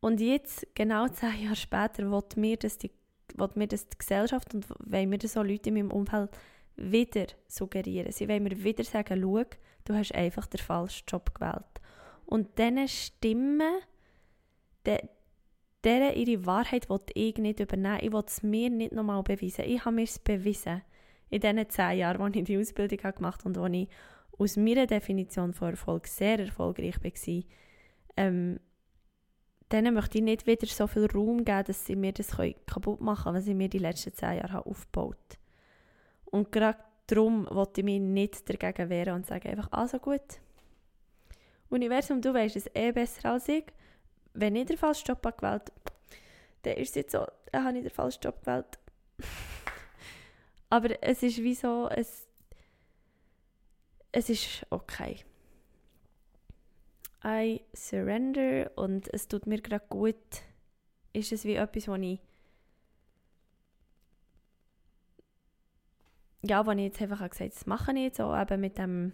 Und 0.00 0.20
jetzt, 0.20 0.66
genau 0.74 1.08
zehn 1.08 1.44
Jahre 1.44 1.56
später, 1.56 2.10
will 2.10 2.22
mir 2.36 2.56
das 2.56 2.78
die 2.78 2.90
will 3.34 3.48
mir 3.54 3.66
das 3.66 3.88
die 3.88 3.98
Gesellschaft 3.98 4.54
und 4.54 4.68
wollen 4.70 5.08
mir 5.08 5.18
das 5.18 5.32
so 5.32 5.42
Leute 5.42 5.68
in 5.68 5.74
meinem 5.74 5.90
Umfeld 5.90 6.30
wieder 6.76 7.26
suggerieren. 7.48 8.12
Sie 8.12 8.28
wollen 8.28 8.42
mir 8.42 8.62
wieder 8.62 8.84
sagen, 8.84 9.20
schau, 9.20 9.44
du 9.84 9.94
hast 9.94 10.14
einfach 10.14 10.46
den 10.46 10.60
falschen 10.60 11.04
Job 11.08 11.34
gewählt. 11.34 11.80
Und 12.26 12.58
diese 12.58 12.88
Stimmen, 12.88 13.80
de, 14.84 14.98
deren 15.84 16.14
ihre 16.14 16.44
Wahrheit 16.44 16.88
will 16.90 17.00
ich 17.14 17.36
nicht 17.38 17.60
übernehmen. 17.60 18.00
Ich 18.02 18.12
will 18.12 18.24
es 18.26 18.42
mir 18.42 18.70
nicht 18.70 18.92
nochmal 18.92 19.22
beweisen. 19.22 19.64
Ich 19.64 19.84
habe 19.84 19.96
mir 19.96 20.02
es 20.02 20.18
bewiesen. 20.18 20.82
In 21.30 21.40
diesen 21.40 21.68
zehn 21.68 21.98
Jahren, 21.98 22.22
als 22.22 22.36
ich 22.36 22.44
die 22.44 22.58
Ausbildung 22.58 23.14
gemacht 23.14 23.44
habe 23.44 23.48
und 23.48 23.56
wo 23.56 23.66
ich 23.66 23.88
aus 24.38 24.56
meiner 24.56 24.86
Definition 24.86 25.52
von 25.52 25.70
Erfolg 25.70 26.06
sehr 26.06 26.38
erfolgreich 26.38 27.02
war, 27.02 27.42
ähm, 28.16 28.60
denen 29.72 29.94
möchte 29.94 30.18
ich 30.18 30.24
nicht 30.24 30.46
wieder 30.46 30.66
so 30.66 30.86
viel 30.86 31.06
Raum 31.06 31.44
geben, 31.44 31.64
dass 31.64 31.84
sie 31.86 31.96
mir 31.96 32.12
das 32.12 32.36
kaputt 32.66 33.00
machen 33.00 33.24
können, 33.24 33.36
was 33.36 33.44
sie 33.44 33.54
mir 33.54 33.68
die 33.68 33.78
letzten 33.78 34.12
zehn 34.12 34.38
Jahre 34.38 34.64
aufgebaut 34.66 35.16
haben. 35.16 35.40
Und 36.26 36.52
gerade 36.52 36.78
darum 37.06 37.46
wollte 37.50 37.80
ich 37.80 37.84
mich 37.84 38.00
nicht 38.00 38.48
dagegen 38.48 38.88
wehren 38.90 39.14
und 39.14 39.26
sagen 39.26 39.48
einfach, 39.48 39.70
also 39.72 39.98
gut, 39.98 40.40
Universum, 41.68 42.20
du 42.20 42.32
weißt 42.32 42.56
es 42.56 42.70
eh 42.74 42.92
besser 42.92 43.30
als 43.32 43.48
ich. 43.48 43.64
Wenn 44.34 44.54
ich 44.54 44.66
den 44.66 44.76
falschen 44.76 45.06
Job 45.06 45.22
gewählt 45.22 45.42
habe, 45.42 45.72
dann 46.62 46.74
ist 46.74 46.90
es 46.90 46.94
jetzt 46.94 47.12
so, 47.12 47.26
dann 47.50 47.64
habe 47.64 47.78
ich 47.78 47.84
den 47.84 47.90
falschen 47.90 48.20
Job 48.22 48.40
gewählt. 48.40 48.78
Aber 50.70 51.02
es 51.02 51.22
ist 51.22 51.38
wie 51.38 51.54
so, 51.54 51.88
es, 51.88 52.26
es 54.12 54.28
ist 54.28 54.66
okay. 54.70 55.24
I 57.26 57.62
surrender 57.74 58.70
und 58.76 59.12
es 59.12 59.26
tut 59.26 59.46
mir 59.46 59.60
gerade 59.60 59.84
gut, 59.88 60.14
ist 61.12 61.32
es 61.32 61.44
wie 61.44 61.56
etwas, 61.56 61.88
was 61.88 62.00
ich 62.00 62.20
ja, 66.48 66.64
wo 66.64 66.70
ich 66.70 66.78
jetzt 66.78 67.02
einfach 67.02 67.18
gesagt 67.18 67.40
habe, 67.40 67.50
das 67.50 67.66
mache 67.66 67.92
ich 67.92 68.02
jetzt 68.02 68.20
auch 68.20 68.40
eben 68.40 68.60
mit 68.60 68.78
dem 68.78 69.12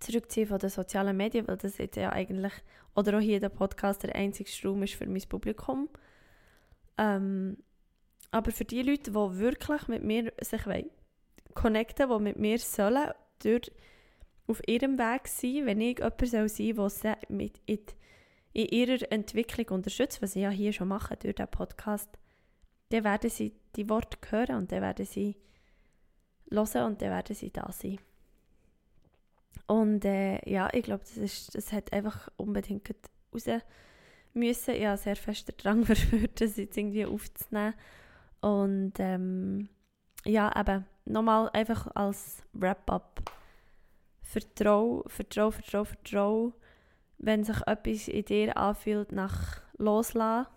Zurückziehen 0.00 0.48
von 0.48 0.58
den 0.58 0.70
sozialen 0.70 1.16
Medien, 1.16 1.48
weil 1.48 1.56
das 1.56 1.78
jetzt 1.78 1.96
ja 1.96 2.12
eigentlich, 2.12 2.52
oder 2.94 3.16
auch 3.16 3.22
hier 3.22 3.40
der 3.40 3.48
Podcast 3.48 4.02
der 4.02 4.14
einzige 4.14 4.50
Strom 4.50 4.82
ist 4.82 4.94
für 4.94 5.06
mein 5.06 5.22
Publikum. 5.28 5.88
Ähm, 6.98 7.56
aber 8.30 8.50
für 8.50 8.64
die 8.64 8.82
Leute, 8.82 9.10
die 9.10 9.14
wirklich 9.14 9.88
mit 9.88 10.02
mir 10.04 10.32
sich 10.42 10.60
connecten 11.54 12.08
wollen, 12.08 12.24
die 12.24 12.30
mit 12.30 12.38
mir 12.38 12.58
sollen, 12.58 13.12
durch 13.42 13.72
auf 14.48 14.60
ihrem 14.66 14.98
Weg 14.98 15.28
sein, 15.28 15.66
wenn 15.66 15.80
ich 15.80 15.98
jemand 15.98 16.26
sein 16.26 16.48
soll, 16.48 16.72
der 16.74 16.88
sie 16.88 17.34
mit 17.34 17.60
in, 17.66 17.80
in 18.54 18.66
ihrer 18.68 19.12
Entwicklung 19.12 19.68
unterstützt, 19.68 20.22
was 20.22 20.34
ich 20.34 20.42
ja 20.42 20.50
hier 20.50 20.72
schon 20.72 20.88
mache 20.88 21.16
durch 21.16 21.34
diesen 21.34 21.50
Podcast, 21.50 22.08
dann 22.88 23.04
werden 23.04 23.30
sie 23.30 23.54
die 23.76 23.88
Worte 23.88 24.16
hören 24.30 24.56
und 24.56 24.72
dann 24.72 24.82
werden 24.82 25.04
sie 25.04 25.36
hören 26.50 26.84
und 26.84 27.02
dann 27.02 27.10
werden 27.10 27.36
sie 27.36 27.50
da 27.50 27.70
sein. 27.70 27.98
Und 29.66 30.04
äh, 30.06 30.40
ja, 30.50 30.70
ich 30.72 30.82
glaube, 30.82 31.04
das, 31.14 31.48
das 31.48 31.72
hat 31.72 31.92
einfach 31.92 32.30
unbedingt 32.38 32.88
raus 33.34 33.44
müssen. 34.32 34.74
Ich 34.74 34.86
habe 34.86 34.96
sehr 34.96 35.16
fest 35.16 35.52
Drang 35.58 35.84
verspürt, 35.84 36.40
das 36.40 36.56
jetzt 36.56 36.76
irgendwie 36.78 37.04
aufzunehmen. 37.04 37.74
Und 38.40 38.94
ähm, 38.98 39.68
ja, 40.24 40.58
eben, 40.58 40.86
nochmal 41.04 41.50
einfach 41.52 41.88
als 41.94 42.42
Wrap-up 42.54 43.22
Vertrau, 44.28 45.04
vertrau, 45.06 45.50
vertrau, 45.50 45.84
vertrau. 45.84 46.52
Wenn 47.16 47.44
sich 47.44 47.66
etwas 47.66 48.08
in 48.08 48.26
dir 48.26 48.54
anfühlt 48.58 49.10
nach 49.10 49.62
Loslassen, 49.78 50.52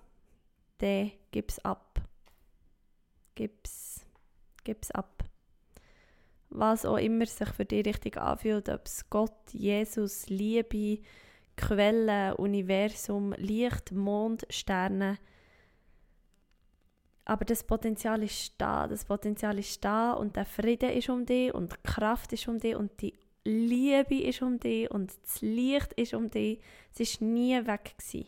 dann 0.79 1.11
gib 1.31 1.51
es 1.51 1.63
ab. 1.63 2.01
Gib's, 3.33 4.05
gib's 4.65 4.91
ab. 4.91 5.23
Was 6.49 6.85
auch 6.85 6.97
immer 6.97 7.25
sich 7.25 7.47
für 7.47 7.63
dich 7.63 7.85
richtig 7.85 8.17
anfühlt, 8.17 8.67
ob 8.67 8.85
es 8.85 9.09
Gott, 9.09 9.53
Jesus, 9.53 10.27
Liebe, 10.27 11.01
Quelle, 11.55 12.35
Universum, 12.35 13.31
Licht, 13.37 13.93
Mond, 13.93 14.45
Sterne. 14.49 15.17
Aber 17.23 17.45
das 17.45 17.63
Potenzial 17.63 18.21
ist 18.21 18.53
da, 18.57 18.85
das 18.89 19.05
Potenzial 19.05 19.57
ist 19.59 19.85
da 19.85 20.11
und 20.11 20.35
der 20.35 20.43
Friede 20.43 20.91
ist 20.91 21.07
um 21.07 21.25
dich 21.25 21.53
und 21.53 21.71
die 21.71 21.89
Kraft 21.89 22.33
ist 22.33 22.49
um 22.49 22.59
dich 22.59 22.75
und 22.75 23.01
die 23.01 23.13
Liebe 23.43 24.21
ist 24.21 24.41
um 24.41 24.59
dich 24.59 24.89
und 24.91 25.11
das 25.23 25.41
Licht 25.41 25.93
ist 25.93 26.13
um 26.13 26.29
dich. 26.29 26.59
Es 26.93 26.99
ist 26.99 27.21
nie 27.21 27.55
weg 27.65 27.95
gewesen. 27.97 28.27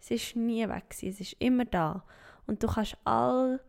Es 0.00 0.10
ist 0.10 0.36
nie 0.36 0.66
weg 0.68 0.90
gewesen. 0.90 1.08
Es 1.08 1.20
ist 1.20 1.36
immer 1.38 1.64
da. 1.66 2.04
Und 2.46 2.62
du 2.62 2.68
kannst 2.68 2.96
all 3.04 3.60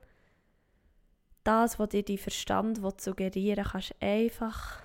das, 1.43 1.77
was 1.77 1.89
dir 1.89 2.03
dein 2.03 2.17
Verstand 2.17 2.79
suggerieren 3.01 3.65
will, 3.65 3.71
kannst 3.71 3.95
einfach 3.99 4.81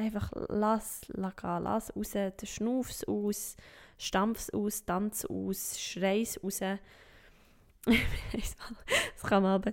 einfach 0.00 0.30
lass, 0.48 1.02
lass 1.08 1.34
lass 1.42 1.94
raus, 1.94 2.14
schnauf's 2.44 3.04
aus, 3.04 3.56
stampf's 3.98 4.50
aus, 4.50 4.84
tanz 4.84 5.24
aus, 5.26 5.78
schrei's 5.78 6.42
raus. 6.42 6.60
das 8.32 9.22
kann 9.22 9.42
man 9.42 9.52
aber 9.52 9.72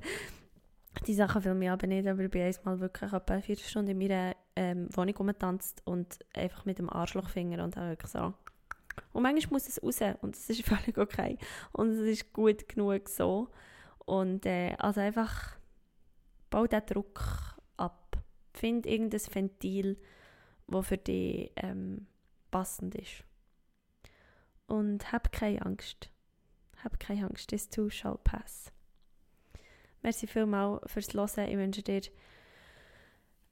die 1.05 1.13
Sachen 1.13 1.41
filme 1.41 1.65
ich 1.65 1.71
aber 1.71 1.87
nicht, 1.87 2.07
aber 2.07 2.23
ich 2.23 2.31
bin 2.31 2.41
einmal 2.41 2.79
wirklich 2.79 3.11
etwa 3.11 3.41
vier 3.41 3.57
Stunden 3.57 3.91
in 3.91 3.97
meiner 3.97 4.35
ähm, 4.55 4.87
Wohnung 4.95 5.15
rumgetanzt 5.15 5.81
und 5.85 6.19
einfach 6.33 6.65
mit 6.65 6.79
dem 6.79 6.89
Arschlochfinger 6.89 7.63
und 7.63 7.75
dann 7.75 7.89
wirklich 7.89 8.11
so. 8.11 8.33
Und 9.13 9.23
manchmal 9.23 9.53
muss 9.53 9.67
es 9.67 9.81
raus 9.81 9.99
und 10.21 10.35
es 10.35 10.49
ist 10.49 10.61
völlig 10.67 10.97
okay. 10.97 11.37
Und 11.71 11.91
es 11.91 11.99
ist 11.99 12.33
gut 12.33 12.67
genug 12.67 13.09
so. 13.09 13.49
Und 14.05 14.45
äh, 14.45 14.75
also 14.79 15.01
einfach 15.01 15.57
bau 16.49 16.65
den 16.65 16.85
Druck 16.85 17.21
ab. 17.75 18.17
Find 18.53 18.85
irgendein 18.85 19.21
Ventil, 19.33 19.97
das 20.67 20.87
für 20.87 20.97
dich 20.97 21.51
ähm, 21.57 22.07
passend 22.51 22.95
ist. 22.95 23.23
Und 24.65 25.11
hab 25.11 25.31
keine 25.31 25.65
Angst. 25.65 26.09
Hab 26.83 26.99
keine 26.99 27.27
Angst, 27.27 27.49
this 27.49 27.69
too 27.69 27.89
shall 27.89 28.17
pass. 28.23 28.71
Merci 30.07 30.25
vielmals 30.25 30.89
fürs 30.89 31.13
Hören. 31.13 31.49
Ich 31.49 31.57
wünsche 31.57 31.81
dir 31.81 31.99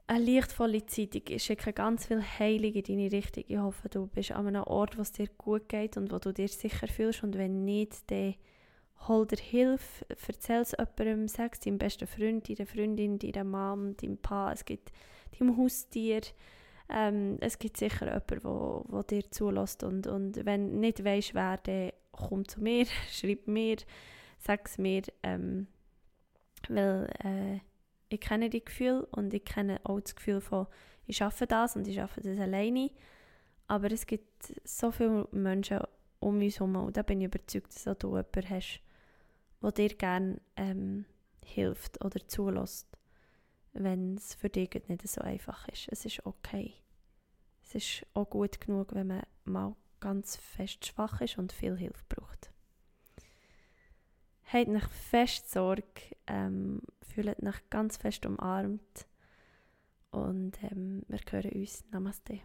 eine 0.08 0.24
lichtvolle 0.24 0.86
Zeit. 0.86 1.14
Ich 1.14 1.44
schicke 1.44 1.74
ganz 1.74 2.08
viel 2.08 2.24
Heilung 2.24 2.72
in 2.72 2.82
deine 2.82 3.12
Richtung. 3.12 3.44
Ich 3.46 3.58
hoffe, 3.58 3.90
du 3.90 4.08
bist 4.08 4.32
an 4.32 4.48
einem 4.48 4.64
Ort, 4.64 4.98
wo 4.98 5.02
es 5.02 5.12
dir 5.12 5.28
gut 5.38 5.68
geht 5.68 5.98
und 5.98 6.14
wo 6.14 6.18
du 6.18 6.32
dir 6.32 6.48
sicher 6.48 6.88
fühlst. 6.88 7.24
Und 7.24 7.38
wenn 7.38 7.66
nicht, 7.66 8.10
dann 8.10 8.36
hol 9.06 9.28
dir 9.28 9.36
Hilfe, 9.36 10.06
erzähl 10.08 10.62
es 10.62 10.72
jemandem, 10.72 11.28
sag 11.28 11.56
es 11.56 11.60
deinem 11.60 11.78
besten 11.78 12.08
Freund, 12.08 12.48
deiner 12.48 12.66
Freundin, 12.66 13.20
deiner 13.20 13.44
Mom, 13.44 13.98
deinem 13.98 14.18
Pa, 14.18 14.54
es 14.54 14.64
gibt 14.64 14.94
deinem 15.38 15.58
Haustier. 15.58 16.22
Ähm, 16.88 17.38
es 17.42 17.60
gibt 17.60 17.76
sicher 17.76 18.06
jemanden, 18.06 18.46
wo, 18.46 18.86
wo 18.88 19.02
dir 19.02 19.30
zulässt. 19.30 19.84
Und, 19.84 20.08
und 20.08 20.46
wenn 20.46 20.80
nicht 20.80 21.04
weißt, 21.04 21.34
wer, 21.34 21.58
dann 21.58 21.92
komm 22.14 22.48
zu 22.48 22.62
mir, 22.62 22.86
schreib 23.12 23.46
mir, 23.46 23.76
sag 24.40 24.66
es 24.70 24.78
mir. 24.78 25.02
Ähm, 25.22 25.68
weil 26.70 27.10
äh, 27.24 27.60
ich 28.10 28.22
kenne 28.22 28.50
die 28.50 28.64
Gefühle 28.64 29.06
und 29.08 29.34
ich 29.34 29.44
kenne 29.44 29.80
auch 29.84 30.00
das 30.00 30.16
Gefühl 30.16 30.42
von, 30.42 30.68
ich 31.08 31.18
schaffe 31.18 31.48
das 31.48 31.76
und 31.76 31.88
ich 31.88 31.96
schaffe 31.96 32.22
das 32.22 32.40
alleine. 32.40 32.92
Aber 33.68 33.92
es 33.92 34.06
gibt 34.06 34.54
so 34.64 34.92
viele 34.92 35.28
Menschen 35.32 35.80
um 36.20 36.40
uns 36.40 36.60
herum 36.60 36.76
und 36.76 36.98
da 36.98 37.02
bin 37.02 37.22
ich 37.22 37.28
überzeugt, 37.28 37.74
dass 37.86 37.98
du 37.98 38.08
jemanden 38.10 38.50
hast, 38.50 38.82
der 39.62 39.72
dir 39.72 39.90
gerne 39.96 40.42
ähm, 40.56 41.06
hilft 41.44 42.04
oder 42.04 42.28
zulässt, 42.28 42.88
wenn 43.74 44.16
es 44.16 44.36
für 44.36 44.50
dich 44.50 44.82
nicht 44.88 45.08
so 45.08 45.22
einfach 45.22 45.68
ist. 45.68 45.88
Es 45.90 46.06
ist 46.06 46.26
okay. 46.26 46.76
Es 47.64 47.76
ist 47.76 48.06
auch 48.14 48.30
gut 48.30 48.62
genug, 48.62 48.94
wenn 48.94 49.08
man 49.08 49.24
mal 49.44 49.76
ganz 50.00 50.36
fest 50.36 50.86
schwach 50.86 51.22
ist 51.22 51.38
und 51.38 51.52
viel 51.52 51.76
Hilfe 51.78 52.04
braucht. 52.08 52.52
Habt 54.46 54.68
nicht 54.68 54.90
fest 54.90 55.52
Sorge, 55.52 55.84
ähm, 56.28 56.82
fühlt 57.02 57.28
euch 57.28 57.70
ganz 57.70 57.98
fest 57.98 58.26
umarmt 58.26 59.08
und 60.12 60.54
ähm, 60.64 61.04
wir 61.08 61.20
hören 61.32 61.52
uns. 61.52 61.84
Namaste. 61.92 62.40